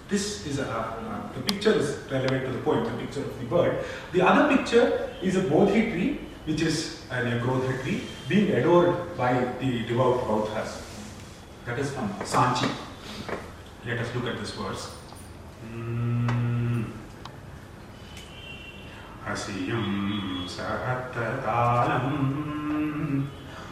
This 0.10 0.46
is 0.48 0.60
a, 0.60 0.70
uh, 0.70 1.34
the 1.34 1.42
picture 1.42 1.74
is 1.74 1.98
relevant 2.10 2.46
to 2.46 2.52
the 2.52 2.60
poem, 2.60 2.84
the 2.86 2.92
picture 3.04 3.20
of 3.22 3.38
the 3.40 3.46
bird. 3.46 3.84
The 4.14 4.22
other 4.22 4.56
picture 4.56 5.10
is 5.22 5.36
a 5.36 5.42
bodhi 5.42 5.92
tree, 5.92 6.20
which 6.46 6.62
is 6.62 7.02
an 7.12 7.40
agrodhi 7.40 7.82
tree, 7.84 8.04
being 8.30 8.52
adored 8.52 9.18
by 9.18 9.34
the 9.60 9.84
devout 9.84 10.22
Bauddhas. 10.22 10.82
That 11.66 11.78
is 11.78 11.92
from 11.92 12.10
Sanchi. 12.24 12.70
Let 13.86 14.00
us 14.00 14.16
look 14.16 14.28
at 14.28 14.40
this 14.40 14.52
verse. 14.52 14.92
Hasiyam 19.28 20.48
sahattatalam 20.48 22.08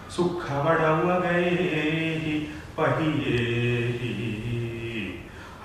sukhavadavagaihi 0.10 2.50
pahiyehi 2.76 4.35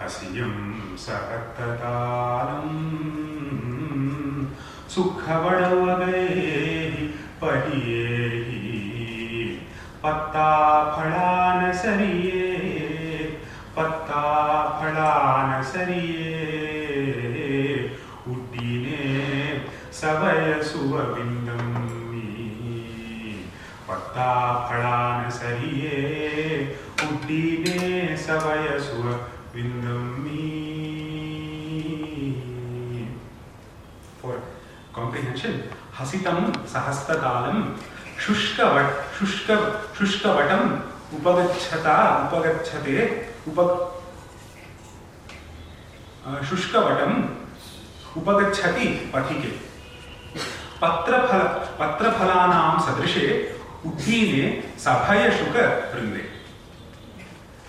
हसियं 0.02 0.52
सहत्ततालम् 0.96 2.76
सुखवडवगैः 4.94 6.36
पलियेहि 7.42 8.78
पत्ता 10.04 10.48
फळान 10.94 11.72
सरिये 11.82 12.46
पत्ता 13.76 14.22
फळान 14.80 15.62
सरिये 15.72 16.38
उड्डिने 18.28 19.02
सवय 20.00 20.62
सुवबिन्दम् 20.62 21.76
पत्ता 23.88 24.30
फळान 24.70 25.28
सरिये 25.30 25.98
उड्डिने 27.04 28.16
सवय 28.26 28.78
सुव 28.78 29.12
Vingami. 29.54 30.38
Four. 34.20 34.40
Comprehension. 34.92 35.64
Hasitam 35.92 36.52
sahastakalam 36.64 37.76
shushkavat 38.18 38.88
shushka 39.16 39.56
shushkavatam 39.96 40.82
upagachata 41.12 42.28
upagachate 42.28 43.26
upag 43.46 43.70
शुष्कवटम 46.48 47.12
उपगछति 48.18 48.86
पथिके 49.12 49.50
पत्रफल 50.82 51.42
पत्रफलानां 51.78 52.80
सदृशे 52.86 53.26
उद्दीने 53.86 54.42
सभयशुक 54.84 55.56
वृन्दे 55.92 56.22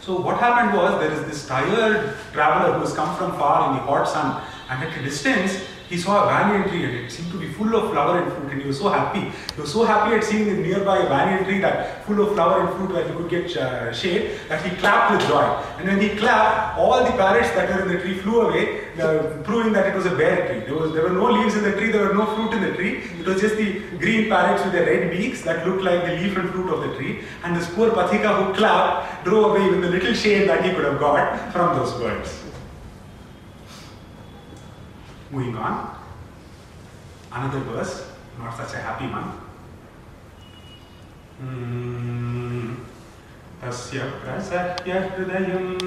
So 0.01 0.19
what 0.19 0.39
happened 0.39 0.75
was 0.75 0.99
there 0.99 1.11
is 1.11 1.29
this 1.29 1.47
tired 1.47 2.15
traveler 2.33 2.73
who 2.73 2.79
has 2.79 2.93
come 2.93 3.15
from 3.17 3.33
far 3.33 3.69
in 3.69 3.77
the 3.77 3.83
hot 3.83 4.07
sun 4.07 4.41
and 4.67 4.83
at 4.83 4.97
a 4.97 5.03
distance 5.03 5.63
he 5.89 5.97
saw 5.97 6.23
a 6.23 6.25
banyan 6.25 6.67
tree 6.69 6.85
and 6.85 6.95
it 6.95 7.11
seemed 7.11 7.31
to 7.31 7.37
be 7.37 7.47
full 7.49 7.75
of 7.75 7.91
flower 7.91 8.23
and 8.23 8.31
fruit 8.33 8.51
and 8.51 8.61
he 8.61 8.67
was 8.67 8.79
so 8.79 8.89
happy. 8.89 9.29
He 9.55 9.61
was 9.61 9.71
so 9.71 9.83
happy 9.83 10.15
at 10.15 10.23
seeing 10.23 10.45
the 10.45 10.53
nearby 10.53 11.03
banyan 11.03 11.43
tree 11.43 11.59
that 11.59 12.03
full 12.05 12.19
of 12.19 12.33
flower 12.33 12.61
and 12.61 12.75
fruit 12.77 12.91
where 12.93 13.07
he 13.07 13.13
could 13.13 13.29
get 13.29 13.55
uh, 13.57 13.93
shade 13.93 14.39
that 14.47 14.65
he 14.65 14.75
clapped 14.77 15.11
with 15.11 15.29
joy. 15.29 15.43
And 15.77 15.87
when 15.87 16.01
he 16.01 16.09
clapped, 16.17 16.79
all 16.79 17.03
the 17.03 17.11
parrots 17.11 17.51
that 17.51 17.69
were 17.69 17.83
in 17.83 17.89
the 17.89 18.01
tree 18.01 18.17
flew 18.19 18.41
away, 18.41 18.85
uh, 18.99 19.37
proving 19.43 19.73
that 19.73 19.85
it 19.85 19.93
was 19.93 20.07
a 20.07 20.15
bare 20.15 20.47
tree. 20.47 20.59
There, 20.61 20.75
was, 20.75 20.93
there 20.93 21.03
were 21.03 21.09
no 21.09 21.29
leaves 21.29 21.55
in 21.55 21.63
the 21.63 21.73
tree, 21.73 21.91
there 21.91 22.07
were 22.07 22.15
no 22.15 22.25
fruit 22.37 22.53
in 22.53 22.63
the 22.63 22.73
tree. 22.73 23.03
It 23.19 23.25
was 23.27 23.39
just 23.39 23.57
the 23.57 23.80
green 24.00 24.28
parrots 24.28 24.64
with 24.64 24.72
their 24.72 24.86
red 24.86 25.10
beaks 25.10 25.42
that 25.42 25.66
looked 25.66 25.82
like 25.82 26.04
the 26.04 26.12
leaf 26.16 26.36
and 26.36 26.50
fruit 26.50 26.72
of 26.72 26.80
the 26.80 26.96
tree. 26.96 27.24
And 27.44 27.56
this 27.56 27.68
poor 27.74 27.90
Pathika 27.90 28.44
who 28.44 28.54
clapped 28.54 29.24
drove 29.24 29.52
away 29.52 29.66
even 29.66 29.80
the 29.80 29.90
little 29.90 30.14
shade 30.14 30.48
that 30.48 30.64
he 30.64 30.72
could 30.72 30.84
have 30.84 30.98
got 30.98 31.52
from 31.52 31.76
those 31.76 31.92
birds. 31.94 32.42
Moving 35.30 35.56
on. 35.56 35.96
Another 37.32 37.60
verse, 37.60 38.10
not 38.38 38.56
such 38.56 38.74
a 38.74 38.78
happy 38.78 39.06
one. 39.06 39.32
Hmm. 41.38 42.86
तस्य 43.62 43.98
प्रसह्य 44.22 44.98
हृदयम् 45.12 45.78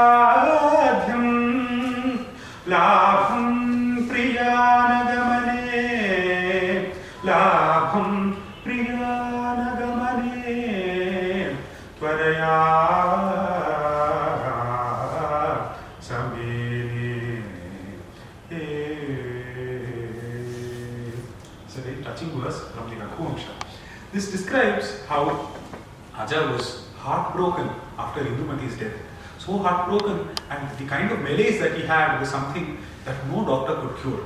Aja 26.23 26.51
was 26.51 26.87
heartbroken 26.97 27.69
after 27.97 28.21
Indumati's 28.21 28.77
death. 28.77 28.93
So 29.37 29.57
heartbroken, 29.57 30.27
and 30.49 30.77
the 30.77 30.85
kind 30.85 31.11
of 31.11 31.19
malaise 31.19 31.59
that 31.59 31.75
he 31.77 31.83
had 31.83 32.19
was 32.19 32.29
something 32.29 32.77
that 33.05 33.25
no 33.27 33.45
doctor 33.45 33.75
could 33.81 34.01
cure. 34.01 34.21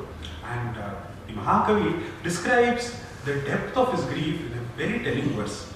And 0.49 0.77
uh, 0.77 0.95
the 1.27 1.33
Mahakavi 1.33 2.23
describes 2.23 2.95
the 3.25 3.35
depth 3.41 3.77
of 3.77 3.93
his 3.93 4.03
grief 4.05 4.41
in 4.41 4.57
a 4.57 4.61
very 4.77 4.99
telling 5.03 5.29
verse. 5.37 5.69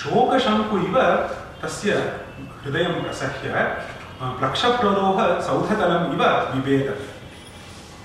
शोकशङ्कु 0.00 0.76
इव 0.88 0.96
तस्य 1.62 1.92
हृदयं 2.64 2.94
प्रसह्य 3.04 3.64
प्लक्षप्ररोह 4.20 5.18
सौधतलम् 5.46 6.12
इव 6.14 6.22
बिभेद 6.52 6.88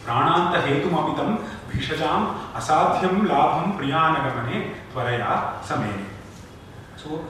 प्राणान्तहेतुमपि 0.06 1.14
तं 1.20 1.30
भिषजाम् 1.72 2.26
असाध्यं 2.60 3.16
लाभं 3.32 3.72
प्रियानगमने 3.78 4.60
त्वरया 4.92 5.32
समेने 5.70 6.09
so, 7.03 7.25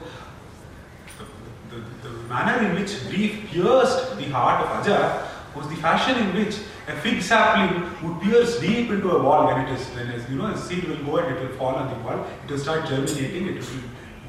the, 1.69 1.75
the, 1.75 2.09
the 2.09 2.15
manner 2.27 2.67
in 2.67 2.75
which 2.79 3.07
grief 3.09 3.47
pierced 3.47 4.17
the 4.17 4.25
heart 4.29 4.65
of 4.65 4.85
Aja 4.85 5.27
was 5.55 5.67
the 5.69 5.75
fashion 5.75 6.17
in 6.17 6.35
which 6.35 6.55
a 6.87 6.95
fig 7.01 7.21
sapling 7.21 7.83
would 8.03 8.21
pierce 8.21 8.59
deep 8.59 8.89
into 8.89 9.11
a 9.11 9.23
wall 9.23 9.45
when 9.47 9.65
it 9.65 9.69
is, 9.71 9.87
when 9.89 10.07
it 10.09 10.15
is, 10.15 10.29
you 10.29 10.37
know, 10.37 10.47
a 10.47 10.57
seed 10.57 10.83
will 10.85 11.03
go 11.05 11.17
and 11.17 11.37
it 11.37 11.41
will 11.41 11.55
fall 11.57 11.75
on 11.75 11.87
the 11.87 11.99
wall, 12.05 12.25
it 12.43 12.51
will 12.51 12.57
start 12.57 12.87
germinating, 12.87 13.47
it 13.47 13.55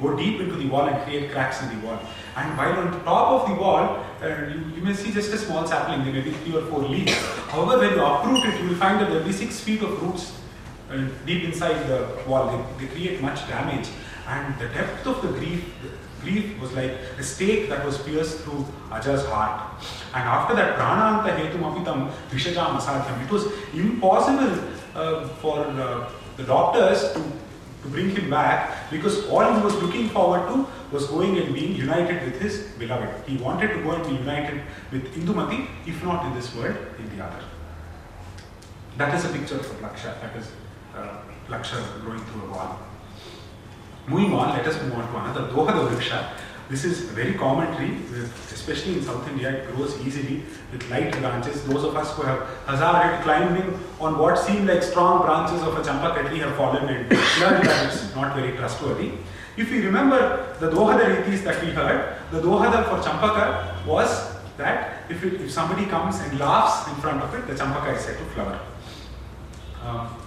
will 0.00 0.10
go 0.10 0.16
deep 0.16 0.40
into 0.40 0.56
the 0.56 0.68
wall 0.68 0.86
and 0.86 1.02
create 1.04 1.32
cracks 1.32 1.62
in 1.62 1.68
the 1.80 1.86
wall. 1.86 1.98
And 2.36 2.56
while 2.56 2.72
on 2.78 3.04
top 3.04 3.42
of 3.42 3.48
the 3.48 3.60
wall, 3.60 4.04
uh, 4.22 4.26
you, 4.48 4.76
you 4.76 4.82
may 4.82 4.94
see 4.94 5.12
just 5.12 5.32
a 5.32 5.38
small 5.38 5.66
sapling, 5.66 6.04
there 6.04 6.12
may 6.12 6.20
be 6.20 6.30
three 6.30 6.56
or 6.56 6.66
four 6.66 6.80
leaves. 6.80 7.14
However, 7.50 7.78
when 7.78 7.90
you 7.94 8.04
uproot 8.04 8.44
it, 8.44 8.60
you 8.62 8.68
will 8.68 8.76
find 8.76 9.00
that 9.00 9.10
there 9.10 9.18
will 9.18 9.26
be 9.26 9.32
six 9.32 9.60
feet 9.60 9.82
of 9.82 10.00
roots 10.02 10.32
uh, 10.90 11.04
deep 11.26 11.44
inside 11.44 11.86
the 11.88 12.18
wall. 12.26 12.64
They, 12.78 12.86
they 12.86 12.92
create 12.92 13.20
much 13.20 13.46
damage. 13.48 13.88
And 14.26 14.58
the 14.58 14.68
depth 14.68 15.06
of 15.06 15.22
the 15.22 15.28
grief, 15.28 15.64
the 15.82 15.90
grief 16.20 16.60
was 16.60 16.72
like 16.72 16.92
a 17.18 17.22
stake 17.22 17.68
that 17.68 17.84
was 17.84 17.98
pierced 17.98 18.40
through 18.40 18.66
Aja's 18.92 19.24
heart. 19.26 19.82
And 20.14 20.22
after 20.22 20.54
that, 20.54 20.76
prana 20.76 21.22
prananta 21.22 21.36
hetum 21.36 21.62
apitam 21.62 22.12
vishajam 22.30 22.78
asadhyam. 22.78 23.24
It 23.24 23.30
was 23.30 23.46
impossible 23.74 24.62
uh, 24.94 25.28
for 25.28 25.60
uh, 25.60 26.10
the 26.36 26.44
doctors 26.44 27.12
to, 27.12 27.22
to 27.82 27.88
bring 27.88 28.10
him 28.10 28.30
back 28.30 28.90
because 28.90 29.26
all 29.28 29.52
he 29.52 29.60
was 29.62 29.74
looking 29.82 30.08
forward 30.10 30.46
to 30.48 30.66
was 30.92 31.06
going 31.06 31.38
and 31.38 31.54
being 31.54 31.74
united 31.74 32.22
with 32.24 32.40
his 32.40 32.58
beloved. 32.78 33.26
He 33.26 33.36
wanted 33.38 33.68
to 33.68 33.82
go 33.82 33.92
and 33.92 34.04
be 34.06 34.14
united 34.14 34.62
with 34.92 35.14
Indumati, 35.14 35.66
if 35.86 36.02
not 36.04 36.26
in 36.26 36.34
this 36.34 36.54
world, 36.54 36.76
in 36.98 37.16
the 37.16 37.24
other. 37.24 37.42
That 38.98 39.14
is 39.14 39.24
a 39.24 39.28
picture 39.30 39.56
of 39.56 39.66
Laksha. 39.80 40.20
That 40.20 40.36
is 40.36 40.50
uh, 40.94 41.22
Laksha 41.48 42.00
growing 42.02 42.20
through 42.20 42.42
a 42.42 42.50
wall. 42.50 42.78
Moving 44.08 44.34
on, 44.34 44.56
let 44.56 44.66
us 44.66 44.82
move 44.82 44.94
on 44.94 45.08
to 45.12 45.16
another 45.18 45.52
Dohada 45.52 45.88
Vriksha. 45.88 46.32
This 46.68 46.84
is 46.84 47.10
a 47.10 47.12
very 47.12 47.34
common 47.34 47.76
tree, 47.76 47.98
especially 48.52 48.94
in 48.94 49.02
South 49.02 49.28
India. 49.28 49.50
It 49.50 49.76
grows 49.76 50.00
easily 50.04 50.42
with 50.72 50.88
light 50.90 51.12
branches. 51.12 51.62
Those 51.64 51.84
of 51.84 51.96
us 51.96 52.16
who 52.16 52.22
have 52.22 52.48
hazarded 52.66 53.22
climbing 53.22 53.78
on 54.00 54.18
what 54.18 54.38
seem 54.38 54.66
like 54.66 54.82
strong 54.82 55.22
branches 55.22 55.62
of 55.62 55.78
a 55.78 55.84
champa 55.84 56.28
tree 56.28 56.38
have 56.38 56.56
fallen 56.56 56.88
and 56.88 57.10
learned 57.10 57.64
that 57.68 57.92
it's 57.92 58.14
not 58.14 58.34
very 58.34 58.56
trustworthy. 58.56 59.12
If 59.56 59.70
we 59.70 59.84
remember 59.84 60.56
the 60.58 60.70
Dohada 60.70 61.04
Ritis 61.06 61.42
that 61.44 61.62
we 61.62 61.70
heard, 61.70 62.16
the 62.30 62.40
Dohada 62.40 62.84
for 62.88 63.02
champaka 63.06 63.84
was 63.86 64.32
that 64.56 65.10
if, 65.10 65.22
it, 65.24 65.40
if 65.40 65.50
somebody 65.50 65.86
comes 65.86 66.18
and 66.20 66.38
laughs 66.38 66.88
in 66.88 66.94
front 66.96 67.22
of 67.22 67.34
it, 67.34 67.46
the 67.46 67.56
champaka 67.56 67.94
is 67.94 68.04
said 68.04 68.18
to 68.18 68.24
flower. 68.26 68.58
Um, 69.84 70.21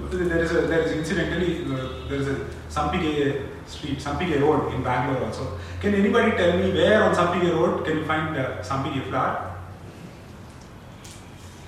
there 0.00 0.42
is 0.42 0.52
a 0.52 0.62
there 0.62 0.80
is 0.80 0.92
incidentally 0.92 1.64
uh, 1.64 2.08
there 2.08 2.18
is 2.18 2.28
a 2.28 2.46
Sampige 2.70 3.46
street, 3.66 3.98
Sampige 3.98 4.40
road 4.40 4.72
in 4.74 4.82
Bangalore 4.82 5.24
also. 5.26 5.58
Can 5.80 5.94
anybody 5.94 6.32
tell 6.32 6.56
me 6.58 6.72
where 6.72 7.02
on 7.04 7.14
Sampige 7.14 7.52
road 7.52 7.84
can 7.84 7.98
you 7.98 8.04
find 8.04 8.36
uh, 8.36 8.62
Sampige 8.62 9.06
flower? 9.08 9.54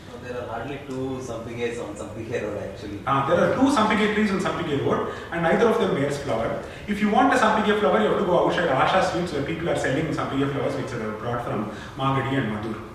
No, 0.09 0.27
there 0.27 0.41
are 0.41 0.47
hardly 0.47 0.81
two 0.89 1.21
Sampiges 1.21 1.83
on 1.87 1.95
Sampige 1.95 2.43
road 2.43 2.63
actually. 2.63 3.01
Uh, 3.07 3.29
there 3.29 3.53
are 3.53 3.55
two 3.55 3.71
Sampige 3.77 4.15
trees 4.15 4.31
on 4.31 4.41
Sampige 4.41 4.85
road 4.87 5.13
and 5.31 5.43
neither 5.43 5.69
of 5.69 5.79
them 5.79 5.95
bears 5.95 6.19
flower. 6.19 6.63
If 6.89 7.01
you 7.01 7.11
want 7.11 7.33
a 7.35 7.37
Sampige 7.37 7.79
flower, 7.79 8.01
you 8.01 8.09
have 8.09 8.19
to 8.19 8.25
go 8.25 8.47
outside 8.47 8.69
Asha 8.69 9.05
Sweets 9.13 9.33
where 9.33 9.43
people 9.43 9.69
are 9.69 9.77
selling 9.77 10.07
Sampige 10.07 10.51
flowers 10.51 10.75
which 10.77 10.93
are 10.93 11.13
brought 11.13 11.45
from 11.45 11.71
Magadi 11.97 12.39
and 12.39 12.53
Maddur. 12.53 12.94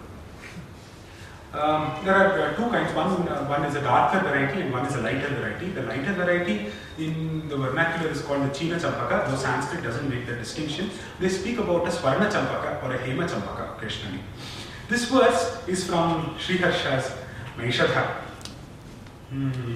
Um, 1.52 2.06
there 2.06 2.14
are 2.14 2.42
uh, 2.42 2.56
two 2.56 2.70
kinds. 2.70 2.94
One, 2.94 3.28
uh, 3.28 3.46
one 3.46 3.66
is 3.66 3.76
a 3.76 3.82
darker 3.82 4.20
variety 4.20 4.62
and 4.62 4.72
one 4.72 4.86
is 4.86 4.96
a 4.96 5.02
lighter 5.02 5.30
variety. 5.30 5.70
The 5.70 5.82
lighter 5.84 6.14
variety 6.14 6.68
in 7.00 7.50
the 7.50 7.58
vernacular 7.58 8.12
is 8.12 8.22
called 8.22 8.44
the 8.44 8.54
China 8.54 8.80
Champaka, 8.80 9.30
though 9.30 9.38
Sanskrit 9.38 9.84
doesn't 9.84 10.08
make 10.08 10.28
the 10.28 10.36
distinction. 10.36 10.92
They 11.20 11.30
speak 11.30 11.58
about 11.58 11.88
a 11.88 11.92
Swarna 11.92 12.32
Champaka 12.32 12.86
or 12.86 12.94
a 12.94 13.00
Hema 13.00 13.28
Champaka 13.28 13.74
occasionally. 13.76 14.20
This 14.90 15.10
verse 15.10 15.58
is 15.68 15.88
from 15.88 16.36
Sri 16.38 16.58
Harsha's 16.58 17.12
Maishadha. 17.58 18.06
Hmm. 19.30 19.70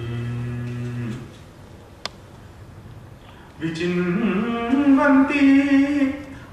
विचिन्वन्ति 3.60 5.42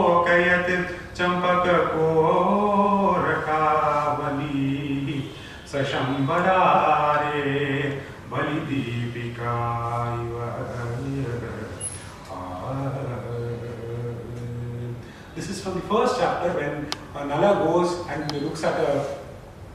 This 15.35 15.49
is 15.49 15.61
from 15.61 15.75
the 15.75 15.81
first 15.81 16.17
chapter 16.17 16.49
when 16.53 16.89
uh, 17.13 17.25
Nala 17.25 17.63
goes 17.65 18.07
and 18.07 18.31
looks 18.41 18.63
at 18.63 18.79
uh, 18.79 19.05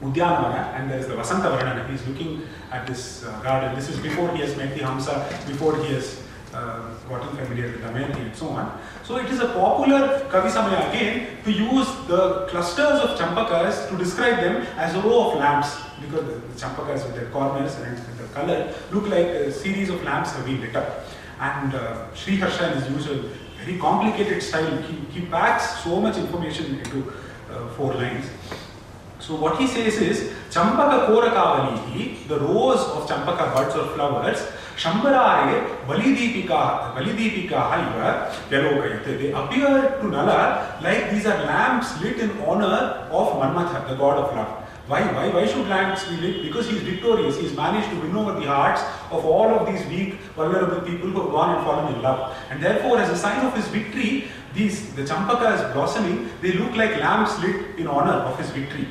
a 0.01 0.05
Udyanavana 0.05 0.73
and 0.75 0.91
there 0.91 0.99
is 0.99 1.07
the 1.07 1.13
Vasanta 1.13 1.55
Varnana. 1.55 1.87
He 1.87 1.95
is 1.95 2.05
looking 2.05 2.41
at 2.69 2.85
this 2.85 3.23
uh, 3.23 3.39
garden. 3.41 3.73
This 3.73 3.87
is 3.87 3.97
before 3.99 4.35
he 4.35 4.41
has 4.41 4.57
met 4.57 4.75
the 4.77 4.83
Hamsa, 4.83 5.47
before 5.47 5.77
he 5.77 5.93
has 5.93 6.21
uh, 6.53 6.81
gotten 7.07 7.33
familiar 7.37 7.71
with 7.71 7.81
Damayanti 7.81 8.25
and 8.25 8.35
so 8.35 8.49
on. 8.49 8.77
So 9.05 9.15
it 9.17 9.27
is 9.27 9.39
a 9.39 9.53
popular 9.53 10.27
Kavisamaya 10.29 10.89
again 10.89 11.43
to 11.45 11.51
use 11.51 11.87
the 12.07 12.47
clusters 12.49 12.99
of 12.99 13.17
champakas 13.17 13.87
to 13.89 13.97
describe 13.97 14.41
them 14.41 14.67
as 14.75 14.95
a 14.95 15.01
row 15.01 15.31
of 15.31 15.39
lamps 15.39 15.77
because 16.01 16.25
the, 16.25 16.33
the 16.33 16.59
champakas 16.59 17.05
with 17.05 17.15
their 17.15 17.29
corners 17.29 17.75
and 17.75 17.97
the 17.97 18.27
color 18.33 18.73
look 18.91 19.07
like 19.07 19.27
a 19.27 19.51
series 19.51 19.89
of 19.89 20.03
lamps 20.03 20.31
have 20.33 20.45
been 20.45 20.61
lit 20.61 20.75
up. 20.75 21.05
And 21.39 21.73
uh, 21.73 22.13
Sri 22.13 22.37
Harsha 22.37 22.71
in 22.71 22.81
his 22.81 22.89
usual 22.91 23.29
very 23.63 23.77
complicated 23.77 24.41
style, 24.41 24.81
he, 24.83 24.95
he 25.11 25.25
packs 25.27 25.83
so 25.83 26.01
much 26.01 26.17
information 26.17 26.79
into 26.79 27.13
uh, 27.51 27.67
four 27.69 27.93
lines. 27.93 28.29
So 29.19 29.35
what 29.35 29.59
he 29.59 29.67
says 29.67 29.97
is, 29.97 30.33
Champaka 30.49 31.11
Korakavalihi, 31.11 32.27
the 32.27 32.39
rows 32.39 32.79
of 32.79 33.07
Champaka 33.07 33.51
buds 33.53 33.75
or 33.75 33.85
flowers, 33.93 34.39
Shambarare 34.75 35.85
Validipika, 35.85 36.95
Validipika 36.95 37.49
Haiva, 37.51 38.31
Yalokayate. 38.49 39.19
They 39.19 39.31
appear 39.31 39.99
to 40.01 40.07
Nala 40.07 40.79
like 40.81 41.11
these 41.11 41.27
are 41.27 41.37
lamps 41.45 42.01
lit 42.01 42.17
in 42.17 42.31
honor 42.41 43.07
of 43.11 43.33
Manmatha, 43.39 43.87
the 43.87 43.95
god 43.95 44.17
of 44.17 44.35
love. 44.35 44.60
Why, 44.91 45.03
why, 45.13 45.29
why 45.29 45.47
should 45.47 45.69
lamps 45.69 46.03
be 46.09 46.17
lit? 46.17 46.43
Because 46.43 46.69
he 46.69 46.75
is 46.75 46.83
victorious. 46.83 47.37
He 47.37 47.43
has 47.43 47.55
managed 47.55 47.89
to 47.91 47.95
win 48.01 48.13
over 48.13 48.37
the 48.37 48.45
hearts 48.45 48.81
of 49.09 49.23
all 49.23 49.47
of 49.47 49.65
these 49.65 49.85
weak, 49.87 50.15
vulnerable 50.35 50.81
people 50.81 51.07
who 51.11 51.21
have 51.21 51.31
gone 51.31 51.55
and 51.55 51.65
fallen 51.65 51.95
in 51.95 52.01
love. 52.01 52.35
And 52.49 52.61
therefore, 52.61 52.99
as 52.99 53.09
a 53.09 53.15
sign 53.15 53.45
of 53.45 53.55
his 53.55 53.69
victory, 53.69 54.25
these 54.53 54.93
the 54.95 55.07
champaka 55.07 55.53
is 55.55 55.73
blossoming. 55.73 56.29
They 56.41 56.51
look 56.51 56.75
like 56.75 56.97
lamps 56.97 57.39
lit 57.39 57.79
in 57.79 57.87
honor 57.87 58.17
of 58.31 58.37
his 58.37 58.49
victory. 58.49 58.89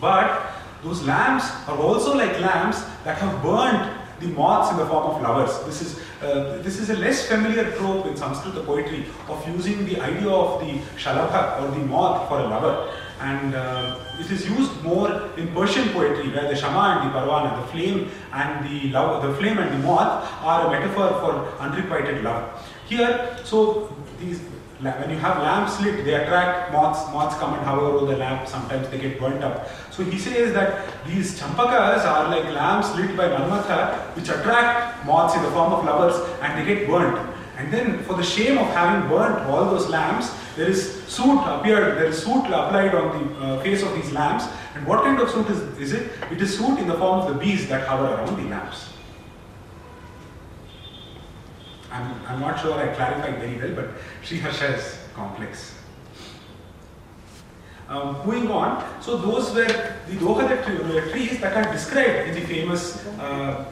But 0.00 0.50
those 0.82 1.02
lamps 1.02 1.44
are 1.68 1.76
also 1.76 2.16
like 2.16 2.40
lamps 2.40 2.80
that 3.04 3.18
have 3.18 3.42
burnt 3.42 3.92
the 4.18 4.28
moths 4.28 4.70
in 4.70 4.78
the 4.78 4.86
form 4.86 5.10
of 5.10 5.20
flowers. 5.20 5.52
This 5.66 5.82
is 5.82 6.00
uh, 6.22 6.62
this 6.62 6.78
is 6.80 6.88
a 6.88 6.96
less 6.96 7.26
familiar 7.26 7.70
trope 7.72 8.06
in 8.06 8.16
Sanskrit 8.16 8.64
poetry 8.64 9.04
of 9.28 9.46
using 9.46 9.84
the 9.84 10.00
idea 10.00 10.30
of 10.30 10.60
the 10.60 10.78
shalabha 10.96 11.60
or 11.60 11.70
the 11.72 11.84
moth 11.84 12.28
for 12.30 12.40
a 12.40 12.48
lover. 12.48 12.94
And 13.22 13.54
uh, 13.54 14.00
it 14.18 14.30
is 14.30 14.48
used 14.48 14.82
more 14.82 15.30
in 15.36 15.48
Persian 15.54 15.88
poetry, 15.90 16.28
where 16.30 16.48
the 16.48 16.56
shama 16.56 16.84
and 17.00 17.08
the 17.08 17.18
parwana, 17.18 17.50
the 17.62 17.68
flame 17.72 18.10
and 18.32 18.68
the 18.68 18.88
love, 18.90 19.22
the 19.22 19.32
flame 19.34 19.58
and 19.58 19.70
the 19.72 19.86
moth, 19.86 20.28
are 20.42 20.66
a 20.66 20.70
metaphor 20.70 21.08
for 21.20 21.32
unrequited 21.60 22.24
love. 22.24 22.44
Here, 22.88 23.36
so 23.44 23.94
these 24.18 24.40
when 24.82 25.10
you 25.10 25.16
have 25.18 25.38
lamps 25.38 25.80
lit, 25.80 26.04
they 26.04 26.14
attract 26.14 26.72
moths. 26.72 27.00
Moths 27.12 27.36
come 27.38 27.54
and 27.54 27.62
hover 27.64 27.82
over 27.82 28.06
the 28.06 28.18
lamp. 28.18 28.48
Sometimes 28.48 28.88
they 28.88 28.98
get 28.98 29.20
burnt 29.20 29.44
up. 29.44 29.68
So 29.92 30.02
he 30.02 30.18
says 30.18 30.52
that 30.54 30.88
these 31.06 31.38
champakas 31.38 32.04
are 32.04 32.28
like 32.28 32.44
lamps 32.52 32.92
lit 32.96 33.16
by 33.16 33.28
Manmatha, 33.28 34.16
which 34.16 34.28
attract 34.28 35.06
moths 35.06 35.36
in 35.36 35.42
the 35.44 35.50
form 35.52 35.72
of 35.72 35.84
lovers, 35.84 36.16
and 36.42 36.58
they 36.58 36.74
get 36.74 36.88
burnt. 36.88 37.16
And 37.56 37.72
then, 37.72 38.02
for 38.02 38.14
the 38.14 38.24
shame 38.24 38.58
of 38.58 38.66
having 38.68 39.08
burnt 39.08 39.38
all 39.46 39.66
those 39.66 39.88
lamps, 39.88 40.32
there 40.56 40.68
is 40.68 41.02
soot 41.04 41.38
appeared. 41.46 41.96
There 41.96 42.06
is 42.06 42.22
soot 42.22 42.44
applied 42.46 42.94
on 42.94 43.18
the 43.18 43.40
uh, 43.40 43.62
face 43.62 43.82
of 43.82 43.94
these 43.94 44.12
lamps. 44.12 44.44
And 44.74 44.86
what 44.86 45.02
kind 45.04 45.18
of 45.20 45.30
soot 45.30 45.48
is, 45.48 45.60
is 45.78 45.92
it? 45.92 46.12
It 46.30 46.40
is 46.40 46.56
soot 46.56 46.78
in 46.78 46.88
the 46.88 46.94
form 46.94 47.20
of 47.20 47.32
the 47.32 47.38
bees 47.38 47.68
that 47.68 47.86
hover 47.86 48.04
around 48.04 48.36
the 48.36 48.48
lamps. 48.48 48.88
I'm, 51.90 52.14
I'm 52.26 52.40
not 52.40 52.60
sure 52.60 52.72
I 52.72 52.94
clarified 52.94 53.38
very 53.38 53.56
well, 53.58 53.84
but 53.84 53.90
Sri 54.22 54.38
Harsha 54.38 54.76
is 54.76 54.98
complex. 55.14 55.74
Um, 57.92 58.16
moving 58.24 58.50
on, 58.50 58.82
so 59.02 59.18
those 59.18 59.52
were 59.52 59.66
the 59.66 60.16
Dohada 60.16 60.64
trees 61.12 61.38
that 61.40 61.52
are 61.52 61.70
described 61.70 62.26
in 62.28 62.34
the 62.34 62.40
famous 62.40 63.04
uh, 63.20 63.66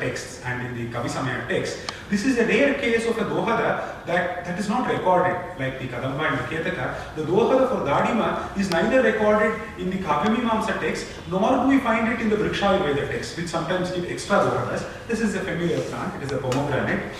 texts 0.00 0.42
and 0.44 0.66
in 0.66 0.74
the 0.74 0.92
Kavisamaya 0.92 1.46
text. 1.46 1.78
This 2.10 2.26
is 2.26 2.38
a 2.38 2.44
rare 2.44 2.74
case 2.74 3.06
of 3.06 3.16
a 3.18 3.24
Dohada 3.24 4.04
that, 4.06 4.44
that 4.44 4.58
is 4.58 4.68
not 4.68 4.90
recorded, 4.90 5.36
like 5.60 5.78
the 5.78 5.86
Kadamba 5.86 6.28
and 6.28 6.38
the 6.40 6.56
Ketaka. 6.56 7.14
The 7.14 7.22
Dohada 7.22 7.68
for 7.68 7.86
Dadima 7.88 8.58
is 8.58 8.68
neither 8.68 9.00
recorded 9.00 9.60
in 9.78 9.90
the 9.90 9.98
Kavyamimamsa 9.98 10.80
text, 10.80 11.06
nor 11.30 11.62
do 11.62 11.68
we 11.68 11.78
find 11.78 12.12
it 12.12 12.18
in 12.18 12.30
the 12.30 12.36
Vrikshaveda 12.36 13.12
text, 13.12 13.36
which 13.36 13.46
sometimes 13.46 13.92
give 13.92 14.10
extra 14.10 14.38
Dohadas. 14.38 14.84
This 15.06 15.20
is 15.20 15.36
a 15.36 15.40
familiar 15.40 15.80
plant, 15.82 16.20
it 16.20 16.24
is 16.24 16.32
a 16.32 16.38
pomegranate. 16.38 17.12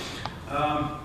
Um, 0.49 0.99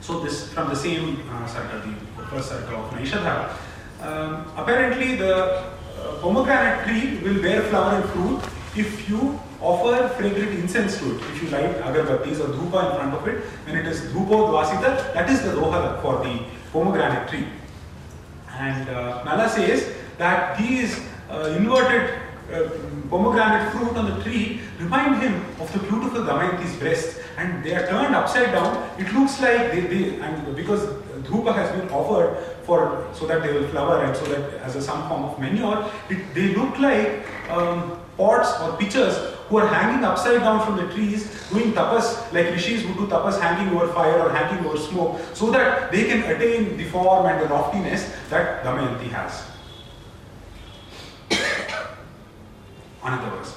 so 0.00 0.20
this 0.20 0.52
from 0.52 0.68
the 0.68 0.76
same 0.76 1.20
uh, 1.32 1.48
circle, 1.48 1.80
the 2.16 2.26
first 2.26 2.50
circle 2.50 2.84
of 2.84 2.92
Naishadha. 2.92 3.65
Um, 4.02 4.46
apparently, 4.56 5.16
the 5.16 5.34
uh, 5.34 6.20
pomegranate 6.20 6.86
tree 6.86 7.18
will 7.22 7.40
bear 7.40 7.62
flower 7.62 8.00
and 8.00 8.10
fruit 8.10 8.42
if 8.76 9.08
you 9.08 9.40
offer 9.60 10.08
fragrant 10.16 10.58
incense 10.58 10.98
to 10.98 11.16
it. 11.16 11.22
If 11.32 11.42
you 11.42 11.48
light 11.48 11.80
agarbattis 11.80 12.40
or 12.40 12.48
dhupa 12.52 12.90
in 12.90 12.96
front 12.96 13.14
of 13.14 13.26
it, 13.26 13.42
when 13.64 13.76
it 13.76 13.86
is 13.86 14.00
dhupo 14.12 14.50
dvasita, 14.50 15.14
that 15.14 15.30
is 15.30 15.42
the 15.42 15.52
dohada 15.52 16.00
for 16.02 16.22
the 16.22 16.44
pomegranate 16.72 17.28
tree. 17.28 17.46
And 18.58 18.88
uh, 18.88 19.24
Nala 19.24 19.48
says 19.48 19.92
that 20.18 20.58
these 20.58 21.00
uh, 21.30 21.54
inverted 21.56 22.20
uh, 22.52 22.68
pomegranate 23.10 23.72
fruit 23.72 23.96
on 23.96 24.18
the 24.18 24.22
tree 24.22 24.60
remind 24.78 25.22
him 25.22 25.42
of 25.60 25.72
the 25.72 25.78
beautiful 25.80 26.20
Damayanti's 26.20 26.76
breast 26.76 27.18
and 27.38 27.64
they 27.64 27.74
are 27.74 27.86
turned 27.86 28.14
upside 28.14 28.52
down. 28.52 28.88
It 28.98 29.12
looks 29.12 29.40
like 29.40 29.72
they, 29.72 29.80
they 29.80 30.20
and 30.20 30.54
because 30.54 30.86
dhupa 31.24 31.54
has 31.54 31.70
been 31.78 31.88
offered 31.90 32.36
for 32.66 33.06
so 33.14 33.26
that 33.26 33.42
they 33.42 33.52
will 33.52 33.68
flower 33.68 34.04
and 34.04 34.16
so 34.16 34.24
that 34.26 34.54
as 34.60 34.76
a 34.76 34.82
some 34.82 35.08
form 35.08 35.24
of 35.24 35.38
manure, 35.38 35.88
it, 36.10 36.34
they 36.34 36.54
look 36.54 36.78
like 36.78 37.24
um, 37.50 37.98
pots 38.16 38.60
or 38.60 38.76
pitchers 38.76 39.16
who 39.48 39.58
are 39.58 39.68
hanging 39.68 40.04
upside 40.04 40.40
down 40.40 40.64
from 40.66 40.76
the 40.76 40.92
trees 40.92 41.30
doing 41.50 41.72
tapas 41.72 42.32
like 42.32 42.46
rishis 42.46 42.82
who 42.82 42.94
do 42.94 43.06
tapas 43.06 43.40
hanging 43.40 43.72
over 43.74 43.86
fire 43.92 44.18
or 44.18 44.30
hanging 44.30 44.66
over 44.66 44.76
smoke 44.76 45.20
so 45.32 45.50
that 45.50 45.92
they 45.92 46.04
can 46.04 46.22
attain 46.24 46.76
the 46.76 46.84
form 46.84 47.26
and 47.26 47.40
the 47.40 47.48
loftiness 47.54 48.10
that 48.28 48.64
Damayanti 48.64 49.08
has. 49.10 49.44
Another 53.04 53.36
verse. 53.36 53.54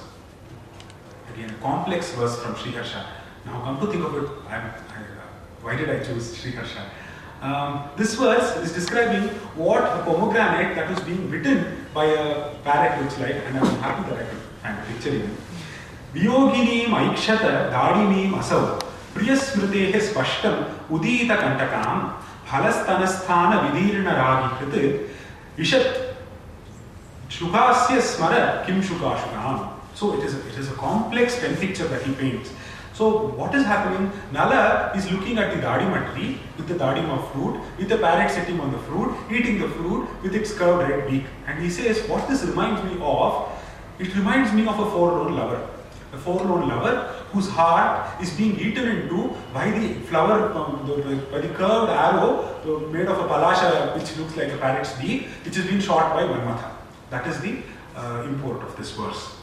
Again, 1.34 1.50
a 1.50 1.54
complex 1.54 2.12
verse 2.14 2.40
from 2.40 2.54
Sri 2.56 2.72
Harsha. 2.72 3.06
Now, 3.44 3.60
come 3.64 3.80
to 3.80 3.86
think 3.86 4.04
of 4.04 4.14
it, 4.14 4.30
I'm, 4.48 4.62
I, 4.62 4.66
uh, 4.66 5.26
why 5.62 5.74
did 5.74 5.90
I 5.90 5.98
choose 6.04 6.36
Sri 6.36 6.52
Harsha? 6.52 6.84
Um, 7.41 7.89
this 7.95 8.15
verse 8.15 8.57
is 8.57 8.73
describing 8.73 9.29
what 9.55 9.83
a 9.83 10.03
pomegranate 10.03 10.75
that 10.75 10.89
was 10.89 10.99
being 11.01 11.29
bitten 11.29 11.85
by 11.93 12.05
a 12.05 12.55
parrot 12.63 12.99
looks 13.01 13.19
like, 13.19 13.35
and 13.35 13.57
I'm 13.57 13.65
happy 13.79 14.09
that 14.09 14.19
I 14.19 14.23
could 14.25 14.39
find 14.61 14.79
a 14.79 14.81
picture 14.91 15.09
even. 15.09 15.37
वियोगिनीम् 16.15 16.95
ऐक्षत 16.95 17.43
दाडिनीम् 17.75 18.35
असौ 18.39 18.59
प्रियस्मृतेः 19.15 19.93
स्पष्टम् 20.07 20.59
उदीतकण्टकां 20.95 21.97
फलस्तनस्थानविदीर्णरागिकृत् 22.49 24.79
इषत् 25.63 25.89
शुकास्य 27.37 27.95
स्मर 28.09 28.33
किं 28.65 28.77
शुकाशुकाम् 28.89 29.61
So 29.95 30.19
it 30.19 30.25
is, 30.25 30.35
a, 30.35 30.47
it 30.49 30.57
is 30.57 30.69
a 30.69 30.73
complex 30.73 31.39
pen 31.39 31.55
picture 31.55 31.87
that 31.87 32.01
he 32.01 32.13
paints. 32.13 32.49
So 33.00 33.28
what 33.40 33.54
is 33.54 33.64
happening? 33.64 34.12
Nala 34.30 34.92
is 34.94 35.10
looking 35.10 35.38
at 35.38 35.54
the 35.54 35.62
dadima 35.62 36.12
tree 36.12 36.38
with 36.58 36.68
the 36.68 36.74
dadima 36.74 37.16
fruit, 37.32 37.58
with 37.78 37.88
the 37.88 37.96
parrot 37.96 38.30
sitting 38.30 38.60
on 38.60 38.72
the 38.72 38.78
fruit, 38.80 39.14
eating 39.30 39.58
the 39.58 39.68
fruit 39.68 40.06
with 40.22 40.34
its 40.34 40.52
curved 40.52 40.86
red 40.86 41.08
beak. 41.08 41.24
And 41.46 41.62
he 41.62 41.70
says, 41.70 42.06
what 42.10 42.28
this 42.28 42.42
reminds 42.42 42.82
me 42.84 42.98
of 43.00 43.48
It 43.98 44.14
reminds 44.14 44.52
me 44.52 44.66
of 44.66 44.78
a 44.78 44.90
forlorn 44.90 45.34
lover. 45.34 45.66
A 46.12 46.18
forlorn 46.18 46.68
lover 46.68 46.94
whose 47.32 47.48
heart 47.48 48.20
is 48.20 48.34
being 48.36 48.60
eaten 48.60 48.86
into 48.88 49.34
by 49.54 49.70
the 49.70 49.94
flower, 50.10 50.52
um, 50.52 50.86
by 51.32 51.38
the 51.38 51.48
curved 51.54 51.90
arrow 51.90 52.30
made 52.92 53.06
of 53.06 53.18
a 53.18 53.26
palasha 53.32 53.96
which 53.96 54.14
looks 54.18 54.36
like 54.36 54.52
a 54.52 54.58
parrot's 54.58 54.92
beak, 55.00 55.26
which 55.46 55.56
is 55.56 55.64
being 55.64 55.80
shot 55.80 56.12
by 56.12 56.24
Manmatha. 56.24 56.70
That 57.08 57.26
is 57.26 57.40
the 57.40 57.62
uh, 57.96 58.24
import 58.28 58.62
of 58.62 58.76
this 58.76 58.90
verse. 58.90 59.36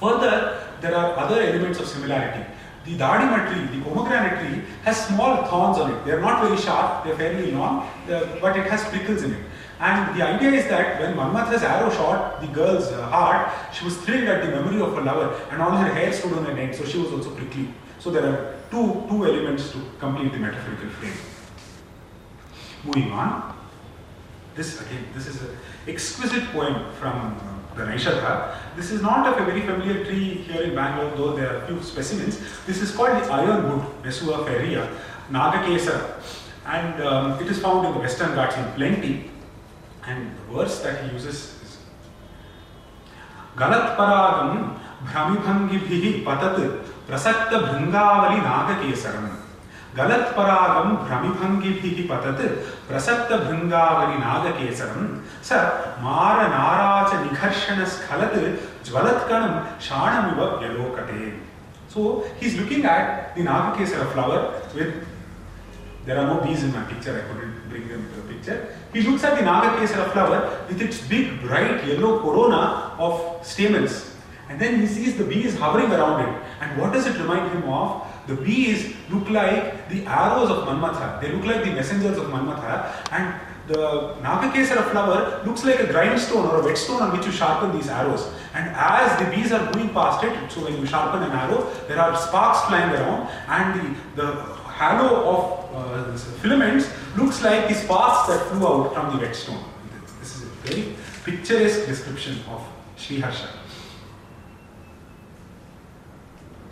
Further, 0.00 0.66
there 0.80 0.94
are 0.94 1.16
other 1.18 1.40
elements 1.40 1.78
of 1.78 1.88
similarity. 1.88 2.53
The 2.84 2.96
dadima 2.98 3.50
tree, 3.50 3.78
the 3.78 3.84
pomegranate 3.84 4.40
tree, 4.40 4.62
has 4.84 5.06
small 5.06 5.44
thorns 5.44 5.78
on 5.78 5.90
it. 5.92 6.04
They 6.04 6.12
are 6.12 6.20
not 6.20 6.42
very 6.42 6.60
sharp, 6.60 7.04
they 7.04 7.12
are 7.12 7.16
fairly 7.16 7.52
long, 7.52 7.88
but 8.06 8.56
it 8.56 8.66
has 8.70 8.84
prickles 8.84 9.22
in 9.22 9.32
it. 9.32 9.44
And 9.80 10.18
the 10.18 10.24
idea 10.24 10.50
is 10.52 10.66
that 10.68 11.00
when 11.00 11.16
Manmatha's 11.16 11.62
arrow 11.62 11.90
shot 11.90 12.40
the 12.40 12.46
girl's 12.46 12.88
uh, 12.88 13.06
heart, 13.06 13.50
she 13.72 13.84
was 13.84 13.96
thrilled 13.98 14.28
at 14.28 14.44
the 14.44 14.50
memory 14.50 14.80
of 14.80 14.94
her 14.94 15.02
lover, 15.02 15.40
and 15.50 15.60
all 15.60 15.72
her 15.72 15.92
hair 15.92 16.12
stood 16.12 16.32
on 16.32 16.44
her 16.44 16.72
so 16.72 16.84
she 16.84 16.98
was 16.98 17.12
also 17.12 17.30
prickly. 17.30 17.68
So 17.98 18.10
there 18.10 18.24
are 18.24 18.54
two, 18.70 19.04
two 19.08 19.26
elements 19.26 19.72
to 19.72 19.78
complete 19.98 20.32
the 20.32 20.38
metaphorical 20.38 20.90
frame. 20.90 21.12
Moving 22.84 23.12
on. 23.12 23.56
This 24.54 24.80
again, 24.80 25.06
this 25.14 25.26
is 25.26 25.42
an 25.42 25.56
exquisite 25.88 26.44
poem 26.52 26.92
from 27.00 27.40
uh, 27.76 27.86
Naishadha. 27.86 28.76
This 28.76 28.90
is 28.90 29.02
not 29.02 29.26
of 29.26 29.40
a 29.40 29.44
very 29.44 29.62
familiar 29.62 30.04
tree 30.04 30.44
here 30.46 30.62
in 30.62 30.74
Bangalore, 30.74 31.16
though 31.16 31.36
there 31.36 31.56
are 31.56 31.66
few 31.66 31.82
specimens. 31.82 32.40
This 32.66 32.82
is 32.82 32.90
called 32.90 33.22
the 33.22 33.32
ironwood, 33.32 33.84
Mesua 34.02 34.46
ferrea, 34.46 34.88
Nagakesara, 35.30 36.20
and 36.66 37.02
um, 37.02 37.42
it 37.42 37.50
is 37.50 37.60
found 37.60 37.86
in 37.86 37.92
the 37.92 37.98
Western 37.98 38.34
Ghats 38.34 38.56
in 38.56 38.64
plenty. 38.72 39.30
And 40.06 40.36
the 40.36 40.56
verse 40.56 40.80
that 40.82 41.04
he 41.04 41.12
uses 41.12 41.36
is 41.62 41.78
गलत्परागं 43.56 44.50
भ्रमिभङ्गिभिः 45.08 46.04
पतत् 46.26 46.60
प्रसक्तभृङ्गावलि 47.08 48.38
नागकेसरम् 48.48 49.28
गलत्परागं 49.98 50.88
भ्रमिभङ्गिभिः 51.06 51.98
पतत् 52.10 52.42
प्रसक्तभृङ्गावलि 52.88 54.16
नागकेसरं 54.24 55.08
स 55.48 55.62
मारनाराच 56.04 57.10
निघर्षणस्खलत् 57.24 58.38
ज्वलत्कणं 58.86 59.52
शाणमिव 59.88 60.40
व्यलोकते 60.60 61.32
So 61.94 62.24
he's 62.40 62.56
looking 62.58 62.84
at 62.84 63.36
the 63.36 63.42
Nagakesara 63.42 64.12
flower 64.12 64.60
with 64.74 65.06
there 66.04 66.18
are 66.18 66.26
no 66.26 66.40
bees 66.40 66.64
in 66.64 66.72
my 66.72 66.82
picture, 66.84 67.12
I 67.16 67.32
couldn't 67.32 67.68
bring 67.70 67.86
them 67.88 68.10
to 68.14 68.20
the 68.20 68.34
picture. 68.34 68.76
He 68.92 69.02
looks 69.02 69.22
at 69.22 69.38
the 69.38 69.44
Nagakesara 69.44 70.10
flower 70.12 70.66
with 70.68 70.82
its 70.82 71.00
big, 71.06 71.40
bright 71.40 71.86
yellow 71.86 72.18
corona 72.20 72.96
of 72.98 73.46
stamens. 73.46 74.10
And 74.48 74.60
then 74.60 74.80
he 74.80 74.86
sees 74.86 75.16
the 75.16 75.24
bees 75.24 75.56
hovering 75.56 75.90
around 75.92 76.28
it. 76.28 76.42
And 76.60 76.80
what 76.80 76.92
does 76.92 77.06
it 77.06 77.16
remind 77.16 77.50
him 77.52 77.68
of? 77.68 78.02
The 78.26 78.34
bees 78.34 78.94
look 79.10 79.28
like 79.30 79.88
the 79.90 80.06
arrows 80.06 80.50
of 80.50 80.66
Manmatha. 80.66 81.20
They 81.20 81.32
look 81.32 81.44
like 81.44 81.64
the 81.64 81.72
messengers 81.72 82.16
of 82.16 82.26
Manmatha. 82.26 83.06
And 83.12 83.34
the 83.66 84.14
Nagakesara 84.20 84.90
flower 84.90 85.42
looks 85.44 85.64
like 85.64 85.80
a 85.80 85.86
grindstone 85.86 86.46
or 86.46 86.60
a 86.60 86.64
whetstone 86.64 87.02
on 87.02 87.16
which 87.16 87.26
you 87.26 87.32
sharpen 87.32 87.76
these 87.76 87.88
arrows. 87.88 88.30
And 88.54 88.70
as 88.74 89.18
the 89.18 89.30
bees 89.34 89.52
are 89.52 89.72
going 89.72 89.88
past 89.90 90.24
it, 90.24 90.50
so 90.50 90.64
when 90.64 90.78
you 90.78 90.86
sharpen 90.86 91.22
an 91.22 91.32
arrow, 91.32 91.70
there 91.88 91.98
are 91.98 92.16
sparks 92.16 92.60
flying 92.68 92.92
around, 92.94 93.28
and 93.48 93.96
the, 94.14 94.22
the 94.22 94.44
halo 94.68 95.08
of 95.32 95.74
uh, 95.74 96.16
filaments 96.42 96.88
looks 97.16 97.42
like 97.42 97.68
the 97.68 97.74
sparks 97.74 98.28
that 98.28 98.46
flew 98.48 98.66
out 98.66 98.94
from 98.94 99.16
the 99.16 99.24
whetstone. 99.24 99.64
This 100.20 100.36
is 100.36 100.42
a 100.42 100.46
very 100.66 100.94
picturesque 101.24 101.86
description 101.86 102.40
of 102.50 102.66
Sriharsha. 102.96 103.63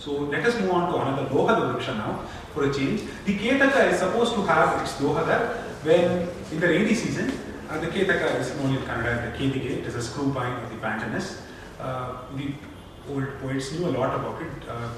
So 0.02 0.10
let 0.34 0.44
us 0.44 0.58
move 0.58 0.72
on 0.72 0.92
to 0.92 0.98
another 1.00 1.28
Dohada 1.30 1.62
Vriksha 1.72 1.96
now 1.96 2.24
for 2.52 2.68
a 2.68 2.74
change. 2.74 3.02
The 3.24 3.38
Ketaka 3.38 3.92
is 3.92 4.00
supposed 4.00 4.34
to 4.34 4.42
have 4.42 4.82
its 4.82 4.94
Dohada 4.94 5.62
when 5.84 6.28
in 6.50 6.58
the 6.58 6.66
rainy 6.66 6.92
season. 6.92 7.30
Uh, 7.70 7.78
the 7.78 7.86
Ketaka 7.86 8.40
is 8.40 8.50
known 8.56 8.74
in 8.74 8.82
Kannada 8.82 9.12
as 9.16 9.22
the 9.30 9.38
Kedige. 9.38 9.78
It 9.78 9.86
is 9.86 9.94
a 9.94 10.02
screw 10.02 10.34
pine 10.34 10.60
of 10.60 10.70
the 10.70 10.76
Pandanus. 10.84 11.42
Uh, 11.78 12.16
the 12.34 12.52
old 13.08 13.28
poets 13.40 13.70
knew 13.72 13.86
a 13.86 13.94
lot 13.98 14.12
about 14.18 14.42
it. 14.42 14.68
Uh, 14.68 14.88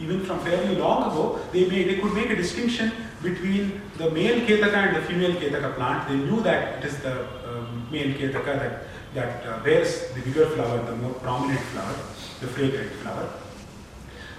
even 0.00 0.24
from 0.24 0.40
fairly 0.40 0.76
long 0.76 1.10
ago, 1.10 1.38
they 1.52 1.68
made, 1.68 1.90
they 1.90 1.98
could 2.00 2.14
make 2.14 2.30
a 2.30 2.36
distinction 2.36 2.92
between 3.22 3.82
the 3.98 4.10
male 4.10 4.40
Ketaka 4.40 4.74
and 4.74 4.96
the 4.96 5.02
female 5.02 5.32
Ketaka 5.32 5.74
plant. 5.74 6.08
They 6.08 6.16
knew 6.16 6.40
that 6.40 6.78
it 6.78 6.86
is 6.86 6.96
the 7.00 7.26
um, 7.46 7.86
male 7.90 8.14
Ketaka 8.14 8.58
that, 8.58 8.82
that 9.12 9.46
uh, 9.46 9.62
bears 9.62 10.12
the 10.14 10.22
bigger 10.22 10.46
flower, 10.46 10.82
the 10.82 10.96
more 10.96 11.12
prominent 11.12 11.60
flower, 11.60 11.94
the 12.40 12.46
fragrant 12.46 12.90
flower. 13.02 13.28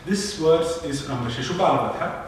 This 0.08 0.36
verse 0.36 0.86
is 0.86 1.01
from 1.01 1.26
the 1.26 1.30
Shishupala. 1.30 2.24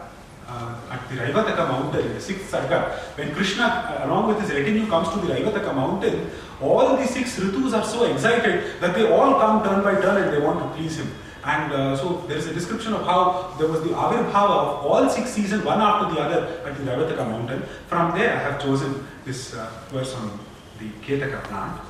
Uh, 0.46 0.74
at 0.90 1.08
the 1.08 1.14
Raivataka 1.14 1.68
mountain, 1.68 2.12
the 2.12 2.20
sixth 2.20 2.52
sarga, 2.52 2.90
when 3.16 3.32
Krishna, 3.32 3.64
uh, 3.64 4.06
along 4.06 4.26
with 4.28 4.40
his 4.40 4.50
retinue, 4.50 4.86
comes 4.86 5.08
to 5.10 5.18
the 5.24 5.32
Raivataka 5.32 5.74
mountain, 5.74 6.28
all 6.60 6.96
the 6.96 7.06
six 7.06 7.38
ritus 7.38 7.72
are 7.72 7.84
so 7.84 8.04
excited 8.12 8.80
that 8.80 8.94
they 8.94 9.10
all 9.10 9.38
come 9.38 9.62
turn 9.62 9.82
by 9.82 9.94
turn 10.00 10.22
and 10.22 10.32
they 10.32 10.40
want 10.40 10.58
to 10.58 10.76
please 10.76 10.98
him. 10.98 11.10
And 11.44 11.72
uh, 11.72 11.96
so 11.96 12.24
there 12.28 12.36
is 12.36 12.48
a 12.48 12.52
description 12.52 12.92
of 12.92 13.06
how 13.06 13.54
there 13.58 13.68
was 13.68 13.82
the 13.82 13.90
avirbhava 13.90 14.32
of 14.32 14.84
all 14.84 15.08
six 15.08 15.30
seasons, 15.30 15.64
one 15.64 15.80
after 15.80 16.14
the 16.14 16.20
other, 16.20 16.60
at 16.66 16.76
the 16.76 16.82
Raivataka 16.82 17.30
mountain. 17.30 17.62
From 17.86 18.18
there, 18.18 18.34
I 18.36 18.40
have 18.40 18.60
chosen 18.60 19.06
this 19.24 19.54
uh, 19.54 19.70
verse 19.88 20.14
on 20.14 20.38
the 20.80 20.90
Ketaka 21.06 21.44
plant. 21.44 21.80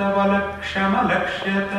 तव 0.00 0.16
लक्ष्यमलक्ष्यत 0.34 1.72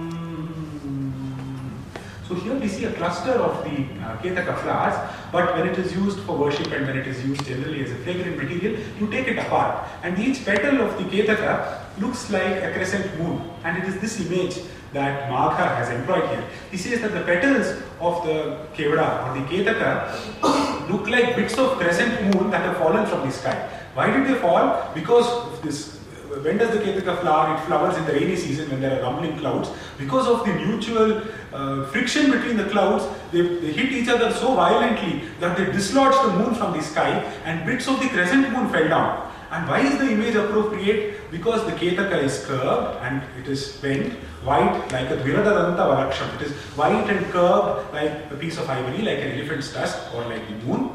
So 2.27 2.35
here 2.35 2.55
we 2.55 2.67
see 2.67 2.83
a 2.83 2.91
cluster 2.91 3.31
of 3.31 3.63
the 3.63 3.85
uh, 4.03 4.17
Ketaka 4.17 4.61
flowers, 4.61 4.95
but 5.31 5.55
when 5.55 5.65
it 5.65 5.79
is 5.79 5.95
used 5.95 6.19
for 6.19 6.37
worship 6.37 6.69
and 6.73 6.85
when 6.85 6.97
it 6.97 7.07
is 7.07 7.25
used 7.25 7.45
generally 7.45 7.85
as 7.85 7.91
a 7.91 7.95
fragrant 7.95 8.35
material, 8.35 8.77
you 8.99 9.07
take 9.07 9.29
it 9.29 9.37
apart. 9.37 9.87
And 10.03 10.19
each 10.19 10.43
petal 10.43 10.81
of 10.81 10.97
the 10.97 11.05
Ketaka 11.05 12.01
looks 12.01 12.29
like 12.29 12.63
a 12.63 12.73
crescent 12.73 13.17
moon. 13.17 13.49
And 13.63 13.77
it 13.77 13.85
is 13.85 14.01
this 14.01 14.19
image 14.19 14.57
that 14.92 15.30
Magha 15.30 15.76
has 15.76 15.90
employed 15.90 16.28
here. 16.28 16.44
He 16.70 16.76
says 16.76 17.00
that 17.00 17.12
the 17.12 17.22
petals 17.22 17.82
of 18.00 18.24
the 18.26 18.66
Kevada 18.74 19.26
or 19.26 19.38
the 19.38 19.46
Ketaka 19.46 20.88
look 20.90 21.08
like 21.08 21.36
bits 21.36 21.56
of 21.58 21.78
crescent 21.78 22.34
moon 22.34 22.50
that 22.50 22.62
have 22.62 22.76
fallen 22.76 23.06
from 23.06 23.26
the 23.26 23.32
sky. 23.32 23.68
Why 23.94 24.10
did 24.10 24.26
they 24.26 24.38
fall? 24.40 24.90
Because 24.94 25.26
of 25.26 25.62
this 25.62 26.02
when 26.40 26.56
does 26.56 26.70
the 26.70 26.82
Ketaka 26.82 27.20
flower? 27.20 27.54
It 27.54 27.60
flowers 27.66 27.96
in 27.96 28.06
the 28.06 28.12
rainy 28.12 28.36
season 28.36 28.70
when 28.70 28.80
there 28.80 28.98
are 28.98 29.02
rumbling 29.02 29.38
clouds. 29.38 29.70
Because 29.98 30.26
of 30.26 30.46
the 30.46 30.54
mutual 30.54 31.22
uh, 31.52 31.86
friction 31.86 32.30
between 32.30 32.56
the 32.56 32.64
clouds, 32.64 33.04
they, 33.32 33.42
they 33.42 33.72
hit 33.72 33.92
each 33.92 34.08
other 34.08 34.32
so 34.32 34.54
violently 34.54 35.24
that 35.40 35.56
they 35.56 35.66
dislodged 35.66 36.18
the 36.24 36.38
moon 36.38 36.54
from 36.54 36.72
the 36.72 36.82
sky 36.82 37.10
and 37.44 37.66
bits 37.66 37.86
of 37.86 38.00
the 38.00 38.08
crescent 38.08 38.50
moon 38.50 38.70
fell 38.70 38.88
down. 38.88 39.31
And 39.52 39.68
why 39.68 39.80
is 39.80 39.98
the 39.98 40.10
image 40.10 40.34
appropriate? 40.34 41.30
Because 41.30 41.66
the 41.66 41.72
Ketaka 41.72 42.22
is 42.22 42.42
curved 42.46 42.96
and 43.02 43.22
it 43.38 43.46
is 43.46 43.76
bent, 43.82 44.14
white 44.48 44.90
like 44.92 45.10
a 45.10 45.18
Viradadanta 45.18 45.84
Valaksham. 45.90 46.34
It 46.36 46.46
is 46.46 46.52
white 46.74 47.10
and 47.10 47.26
curved 47.26 47.92
like 47.92 48.32
a 48.32 48.36
piece 48.36 48.56
of 48.56 48.70
ivory, 48.70 49.02
like 49.02 49.18
an 49.18 49.32
elephant's 49.32 49.70
tusk 49.70 50.14
or 50.14 50.24
like 50.24 50.48
the 50.48 50.54
moon. 50.64 50.90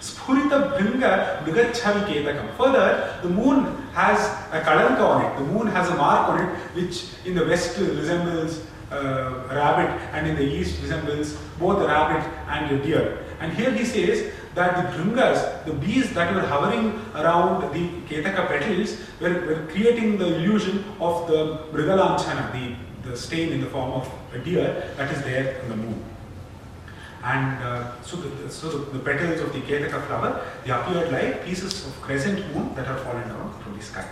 Spurita 0.00 0.78
Bringa 0.78 1.44
Mrigachavi 1.44 2.06
Ketakam. 2.06 2.56
Further, 2.56 3.18
the 3.22 3.28
moon 3.28 3.76
has 3.92 4.18
a 4.52 4.62
kalanka 4.62 5.04
on 5.04 5.24
it. 5.26 5.36
The 5.36 5.44
moon 5.52 5.66
has 5.66 5.90
a 5.90 5.94
mark 5.96 6.30
on 6.30 6.40
it 6.40 6.56
which 6.74 7.04
in 7.26 7.34
the 7.34 7.44
west 7.44 7.78
resembles 7.78 8.64
uh, 8.90 9.48
a 9.50 9.54
rabbit 9.54 9.90
and 10.14 10.26
in 10.26 10.36
the 10.36 10.44
east 10.44 10.80
resembles 10.80 11.34
both 11.58 11.82
a 11.82 11.86
rabbit 11.86 12.26
and 12.48 12.74
a 12.74 12.82
deer. 12.82 13.18
And 13.40 13.52
here 13.52 13.70
he 13.70 13.84
says 13.84 14.32
that 14.58 14.76
the 14.76 14.84
bringas, 14.96 15.64
the 15.64 15.72
bees 15.72 16.12
that 16.14 16.34
were 16.34 16.46
hovering 16.52 16.86
around 17.14 17.62
the 17.72 17.84
Ketaka 18.08 18.48
petals, 18.48 18.96
were, 19.20 19.34
were 19.46 19.66
creating 19.70 20.18
the 20.18 20.28
illusion 20.36 20.84
of 21.00 21.28
the 21.28 21.40
Mrigalanchana, 21.72 22.52
the, 22.52 23.08
the 23.08 23.16
stain 23.16 23.52
in 23.52 23.60
the 23.60 23.70
form 23.70 23.92
of 23.92 24.12
a 24.34 24.38
deer 24.38 24.92
that 24.96 25.10
is 25.14 25.22
there 25.22 25.60
on 25.62 25.68
the 25.68 25.76
moon. 25.76 26.04
And 27.22 27.62
uh, 27.62 28.02
so, 28.02 28.16
the, 28.16 28.50
so 28.50 28.68
the, 28.70 28.98
the 28.98 28.98
petals 28.98 29.40
of 29.40 29.52
the 29.52 29.60
Ketaka 29.60 30.06
flower, 30.06 30.44
they 30.64 30.72
appeared 30.72 31.12
like 31.12 31.44
pieces 31.44 31.86
of 31.86 32.00
crescent 32.00 32.38
moon 32.54 32.74
that 32.74 32.86
have 32.86 33.00
fallen 33.02 33.28
down 33.28 33.54
from 33.62 33.76
the 33.76 33.84
sky. 33.84 34.08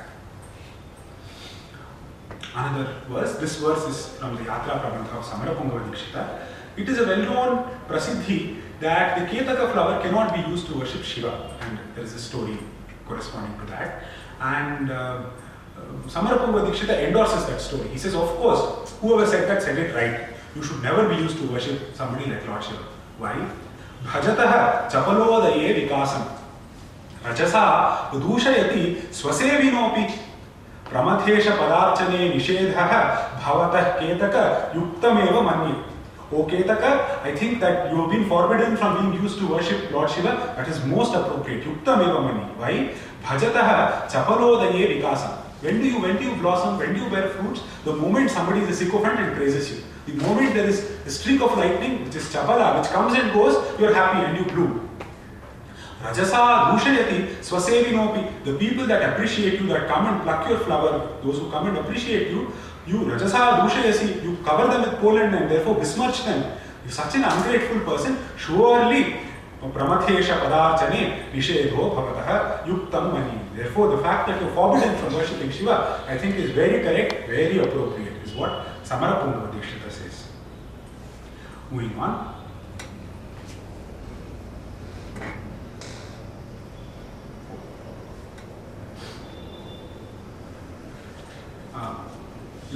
Another 2.55 2.95
verse, 3.09 3.37
this 3.37 3.57
verse 3.57 3.85
is 3.85 4.17
from 4.19 4.37
the 4.37 4.43
Yatra 4.43 4.81
Prabandha 4.81 5.19
of 5.19 5.25
Samarapungava 5.25 5.91
Dikshita. 5.91 6.47
It 6.77 6.89
is 6.89 6.99
a 6.99 7.07
well-known 7.07 7.81
prasiddhi 7.89 8.66
that 8.81 9.19
the 9.19 9.27
Ketaka 9.27 9.73
flower 9.73 10.01
cannot 10.03 10.35
be 10.35 10.41
used 10.51 10.67
to 10.67 10.75
worship 10.75 11.03
Shiva, 11.03 11.57
and 11.61 11.79
there 11.95 12.05
is 12.05 12.15
a 12.15 12.19
story 12.19 12.59
corresponding 13.07 13.59
to 13.61 13.67
that. 13.67 14.05
And 14.41 14.91
uh, 14.91 14.95
uh, 14.95 15.81
Samarapungava 16.07 16.71
Dikshita 16.71 17.07
endorses 17.07 17.47
that 17.47 17.61
story. 17.61 17.89
He 17.89 17.99
says, 17.99 18.15
of 18.15 18.29
course, 18.37 18.93
whoever 19.01 19.27
said 19.27 19.49
that 19.49 19.63
said 19.63 19.79
it 19.79 19.95
right. 19.95 20.29
You 20.55 20.63
should 20.63 20.83
never 20.83 21.09
be 21.09 21.17
used 21.17 21.37
to 21.39 21.47
worship 21.49 21.95
somebody 21.95 22.31
like 22.31 22.47
Lord 22.47 22.63
Shiva. 22.65 22.85
Why? 23.19 23.49
Bhajatah 24.05 24.89
chapalodaye 24.91 25.89
vikasam. 25.89 26.37
रजसा 27.27 27.61
दूषयति 28.15 29.11
स्वसेविनोऽपि 29.13 30.03
Pramathesh 30.91 31.49
पदार्चने 31.61 32.29
निषेधः 32.35 32.93
भवतः 33.45 33.89
केतक 33.99 34.37
युक्तमेव 34.77 35.41
मन्ये 35.49 35.75
O 36.33 36.45
Ketaka, 36.45 37.23
I 37.23 37.35
think 37.37 37.61
that 37.61 37.91
you 37.91 38.01
have 38.01 38.11
been 38.11 38.29
forbidden 38.29 38.77
from 38.77 39.01
being 39.01 39.23
used 39.23 39.39
to 39.39 39.47
worship 39.47 39.91
Lord 39.93 40.11
Shiva. 40.11 40.55
That 40.57 40.69
is 40.69 40.85
most 40.85 41.15
appropriate. 41.15 41.65
Yuktameva 41.65 42.21
mani. 42.21 42.45
Why? 42.59 42.95
Bhajatah 43.23 44.09
chapalodaye 44.11 45.01
vikasam. 45.01 45.37
When 45.63 45.81
do 45.81 45.87
you 45.89 46.01
when 46.01 46.17
do 46.17 46.25
you 46.25 46.35
blossom? 46.37 46.79
When 46.79 46.95
do 46.95 47.01
you 47.01 47.09
bear 47.11 47.29
fruits? 47.29 47.63
The 47.85 47.95
moment 47.95 48.31
somebody 48.31 48.61
is 48.61 48.71
a 48.71 48.85
sycophant 48.85 49.21
and 49.21 49.37
praises 49.37 49.71
you. 49.71 49.83
The 50.07 50.15
moment 50.23 50.55
there 50.55 50.69
is 50.69 50.91
a 51.07 51.11
streak 51.11 51.41
of 51.41 51.57
lightning, 51.57 52.05
which 52.05 52.17
is 52.17 52.25
chapala, 52.33 52.81
which 52.81 52.91
comes 52.91 53.15
and 53.15 53.33
goes, 53.33 53.55
you 53.81 53.87
are 53.87 53.95
happy 53.95 54.25
and 54.25 54.37
you 54.37 54.45
bloom. 54.53 54.86
Rajasa 56.03 56.71
dushayati 56.73 57.43
swasevinopi. 57.43 58.45
The 58.45 58.55
people 58.55 58.87
that 58.87 59.03
appreciate 59.11 59.61
you, 59.61 59.67
that 59.69 59.89
come 59.89 60.07
and 60.07 60.23
pluck 60.23 60.49
your 60.49 60.59
flower, 60.61 61.09
those 61.23 61.39
who 61.39 61.51
come 61.51 61.69
and 61.69 61.79
appreciate 61.79 62.31
you, 62.31 62.53
you 62.87 62.99
Rajasa 62.99 63.61
dushayasi, 63.61 64.23
you 64.23 64.37
cover 64.45 64.71
them 64.71 64.83
with 64.83 65.01
pollen 65.01 65.35
and 65.35 65.51
therefore 65.51 65.77
besmirch 65.77 66.25
them. 66.25 66.59
You're 66.85 66.93
such 66.93 67.15
an 67.17 67.25
ungrateful 67.25 67.81
person. 67.81 68.19
Surely 68.37 69.17
Pramathesh 69.75 70.31
पदार्चने 70.31 71.01
निषेधो 71.35 71.85
भवतः 71.97 72.69
युक्तं 72.69 73.05
मनी 73.13 73.57
therefore 73.57 73.89
the 73.89 73.99
fact 74.03 74.29
that 74.29 74.41
you're 74.41 74.53
forbidden 74.53 74.97
from 74.99 75.15
worshipping 75.15 75.51
Shiva 75.51 76.05
I 76.07 76.19
think 76.19 76.37
is 76.37 76.51
very 76.51 76.83
correct 76.85 77.27
very 77.27 77.59
appropriate 77.59 78.13
is 78.25 78.35
what 78.35 78.67
Samarapunga 78.85 79.53
Dikshita 79.53 79.91
says 79.91 80.29
moving 81.71 81.99
on 81.99 82.36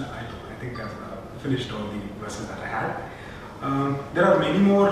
I, 0.03 0.21
I 0.53 0.55
think 0.61 0.81
I've 0.81 0.91
uh, 0.91 1.17
finished 1.39 1.73
all 1.73 1.87
the 1.87 2.01
verses 2.21 2.47
that 2.49 2.59
I 2.59 2.67
had 2.67 3.11
um, 3.63 3.99
there 4.15 4.25
are 4.25 4.39
many 4.39 4.59
more 4.59 4.89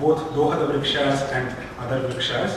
both 0.00 0.18
Dohada 0.34 0.66
Vrikshas 0.72 1.30
and 1.32 1.54
other 1.78 2.08
Vrikshas. 2.08 2.50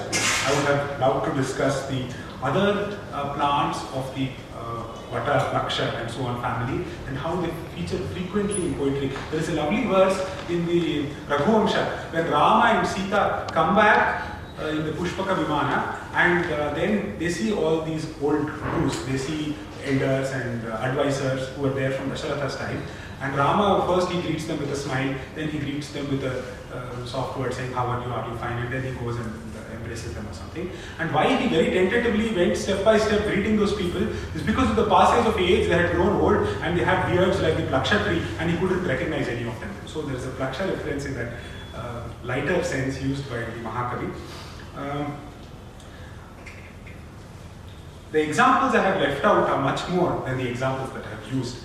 I 0.48 0.56
would 0.56 0.66
have 0.66 1.00
loved 1.00 1.26
to 1.28 1.34
discuss 1.40 1.88
the 1.88 2.12
other 2.42 2.98
uh, 3.14 3.34
plants 3.36 3.80
of 3.94 4.14
the 4.16 4.30
uh, 4.58 4.84
Vata, 5.12 5.54
Laksha 5.54 6.02
and 6.02 6.10
so 6.10 6.24
on 6.24 6.42
family 6.42 6.84
and 7.08 7.18
how 7.18 7.36
they 7.42 7.52
feature 7.76 8.00
frequently 8.08 8.68
in 8.68 8.74
poetry. 8.74 9.12
There 9.30 9.40
is 9.40 9.50
a 9.50 9.54
lovely 9.54 9.86
verse 9.86 10.18
in 10.50 10.66
the 10.66 11.06
Raghuvamsha 11.28 12.12
when 12.12 12.32
Rama 12.32 12.80
and 12.80 12.88
Sita 12.88 13.48
come 13.52 13.76
back 13.76 14.40
uh, 14.60 14.68
in 14.68 14.84
the 14.84 14.94
Pushpaka 14.94 15.36
Vimana 15.36 16.00
and 16.14 16.52
uh, 16.52 16.74
then 16.74 17.20
they 17.20 17.30
see 17.30 17.54
all 17.54 17.82
these 17.82 18.08
old 18.22 18.48
gurus, 18.48 19.06
they 19.06 19.18
see 19.18 19.56
elders 19.86 20.32
and 20.32 20.68
uh, 20.68 20.76
advisors 20.78 21.50
who 21.50 21.66
are 21.66 21.74
there 21.74 21.92
from 21.92 22.12
Dasharatha's 22.12 22.56
time 22.56 22.82
and 23.22 23.36
Rama 23.36 23.86
first 23.88 24.12
he 24.12 24.22
greets 24.22 24.46
them 24.46 24.60
with 24.60 24.72
a 24.72 24.76
smile, 24.76 25.16
then 25.36 25.50
he 25.50 25.60
greets 25.60 25.92
them 25.92 26.10
with 26.12 26.24
a 26.24 26.44
uh, 26.76 27.06
soft 27.06 27.38
word 27.40 27.54
saying, 27.54 27.72
How 27.72 27.86
are 27.88 28.02
you? 28.02 28.10
How 28.10 28.22
are 28.22 28.30
you 28.30 28.38
fine? 28.38 28.58
And 28.58 28.74
then 28.74 28.84
he 28.84 28.92
goes 29.00 29.16
and 29.16 29.26
uh, 29.26 29.76
embraces 29.76 30.14
them 30.14 30.28
or 30.28 30.34
something. 30.34 30.70
And 31.00 31.14
why 31.14 31.34
he 31.36 31.48
very 31.48 31.72
tentatively 31.72 32.36
went 32.36 32.58
step 32.58 32.84
by 32.84 32.98
step 32.98 33.24
greeting 33.24 33.56
those 33.56 33.74
people 33.76 34.04
is 34.36 34.44
because 34.44 34.70
of 34.70 34.76
the 34.76 34.88
passage 34.90 35.26
of 35.26 35.40
age, 35.40 35.70
they 35.70 35.78
had 35.78 35.92
grown 35.92 36.22
old 36.22 36.48
and 36.62 36.78
they 36.78 36.84
had 36.84 37.10
beards 37.10 37.42
like 37.42 37.56
the 37.56 37.64
Plaksha 37.64 38.04
tree 38.06 38.22
and 38.40 38.52
he 38.52 38.58
couldn't 38.58 38.86
recognize 38.86 39.28
any 39.30 39.48
of 39.48 39.58
them. 39.62 39.74
So 39.86 40.02
there 40.02 40.18
is 40.18 40.26
a 40.26 40.32
Plaksha 40.32 40.70
reference 40.70 41.06
in 41.06 41.14
that 41.14 41.34
uh, 41.74 42.04
lighter 42.24 42.62
sense 42.64 43.02
used 43.02 43.30
by 43.30 43.38
the 43.38 43.60
Mahakavi. 43.64 44.14
Um, 44.76 45.18
the 48.16 48.22
examples 48.22 48.74
I 48.74 48.82
have 48.82 49.02
left 49.02 49.26
out 49.26 49.50
are 49.50 49.62
much 49.62 49.90
more 49.90 50.24
than 50.26 50.38
the 50.38 50.48
examples 50.48 50.90
that 50.94 51.06
I 51.06 51.10
have 51.10 51.34
used. 51.34 51.58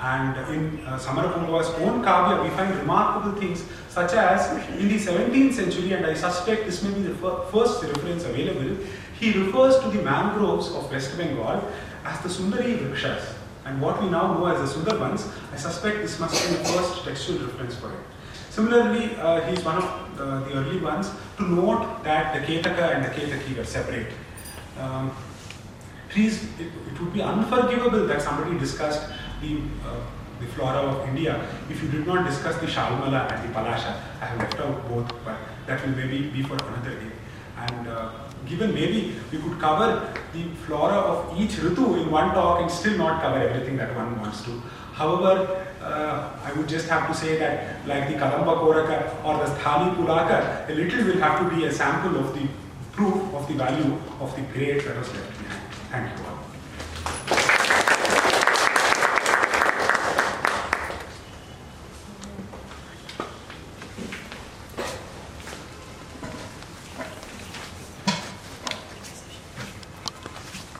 And 0.00 0.34
in 0.54 0.86
uh, 0.86 0.92
own 0.94 2.02
kavya, 2.02 2.42
we 2.42 2.48
find 2.56 2.74
remarkable 2.76 3.38
things 3.38 3.62
such 3.90 4.14
as 4.14 4.40
in 4.80 4.88
the 4.88 4.98
17th 4.98 5.52
century, 5.52 5.92
and 5.92 6.06
I 6.06 6.14
suspect 6.14 6.64
this 6.64 6.82
may 6.82 6.94
be 6.94 7.02
the 7.02 7.14
fir- 7.16 7.44
first 7.52 7.82
reference 7.82 8.24
available, 8.24 8.82
he 9.20 9.38
refers 9.38 9.78
to 9.80 9.90
the 9.90 10.02
mangroves 10.02 10.68
of 10.68 10.90
West 10.90 11.14
Bengal 11.18 11.60
as 12.06 12.18
the 12.22 12.30
Sundari 12.30 12.78
Vrikshas. 12.78 13.34
And 13.66 13.82
what 13.82 14.02
we 14.02 14.08
now 14.08 14.32
know 14.32 14.46
as 14.46 14.58
the 14.64 14.80
Sundarbans, 14.80 15.30
I 15.52 15.56
suspect 15.56 15.98
this 15.98 16.18
must 16.18 16.42
be 16.42 16.56
the 16.56 16.64
first 16.64 17.04
textual 17.04 17.40
reference 17.40 17.74
for 17.74 17.92
it. 17.92 18.00
Similarly, 18.48 19.14
uh, 19.16 19.42
he 19.42 19.58
is 19.58 19.62
one 19.62 19.76
of 19.76 19.84
uh, 19.84 20.40
the 20.44 20.54
early 20.54 20.80
ones 20.80 21.10
to 21.36 21.42
note 21.42 22.02
that 22.04 22.32
the 22.32 22.40
Ketaka 22.46 22.94
and 22.94 23.04
the 23.04 23.10
Ketaki 23.10 23.58
were 23.58 23.64
separate. 23.64 24.10
Um, 24.78 25.12
trees, 26.18 26.44
it, 26.58 26.66
it 26.90 27.00
would 27.00 27.12
be 27.12 27.22
unforgivable 27.22 28.06
that 28.06 28.20
somebody 28.22 28.58
discussed 28.58 29.08
the, 29.40 29.58
uh, 29.86 30.00
the 30.40 30.46
flora 30.54 30.78
of 30.78 31.08
India 31.08 31.46
if 31.70 31.82
you 31.82 31.88
did 31.90 32.06
not 32.06 32.26
discuss 32.26 32.56
the 32.60 32.66
Shalmala 32.66 33.30
and 33.32 33.48
the 33.48 33.54
Palasha. 33.54 33.94
I 34.20 34.26
have 34.26 34.38
left 34.38 34.60
out 34.60 34.88
both, 34.88 35.08
but 35.24 35.36
that 35.66 35.84
will 35.84 35.94
maybe 35.94 36.28
be 36.30 36.42
for 36.42 36.54
another 36.54 36.90
day. 36.90 37.12
And 37.56 37.88
uh, 37.88 38.10
given 38.46 38.74
maybe 38.74 39.14
we 39.32 39.38
could 39.38 39.58
cover 39.60 40.12
the 40.32 40.44
flora 40.66 40.98
of 41.12 41.40
each 41.40 41.52
Ritu 41.52 42.02
in 42.02 42.10
one 42.10 42.32
talk 42.34 42.60
and 42.62 42.70
still 42.70 42.96
not 42.98 43.22
cover 43.22 43.38
everything 43.38 43.76
that 43.76 43.94
one 43.96 44.20
wants 44.20 44.42
to. 44.44 44.62
However, 44.94 45.66
uh, 45.82 46.36
I 46.44 46.52
would 46.54 46.68
just 46.68 46.88
have 46.88 47.06
to 47.08 47.14
say 47.14 47.38
that 47.38 47.86
like 47.86 48.08
the 48.08 48.14
Kadamba 48.14 48.58
Koraka 48.58 49.24
or 49.24 49.38
the 49.44 49.52
Sthani 49.54 49.94
Pulaka, 49.96 50.68
a 50.68 50.74
little 50.74 51.04
will 51.04 51.20
have 51.20 51.38
to 51.40 51.56
be 51.56 51.64
a 51.64 51.72
sample 51.72 52.16
of 52.18 52.34
the 52.34 52.48
proof 52.92 53.34
of 53.34 53.46
the 53.46 53.54
value 53.54 53.96
of 54.20 54.34
the 54.34 54.42
grade 54.52 54.82
that 54.84 54.96
was 54.96 55.12
left. 55.14 55.37
Thank 55.90 56.18
you. 56.18 56.27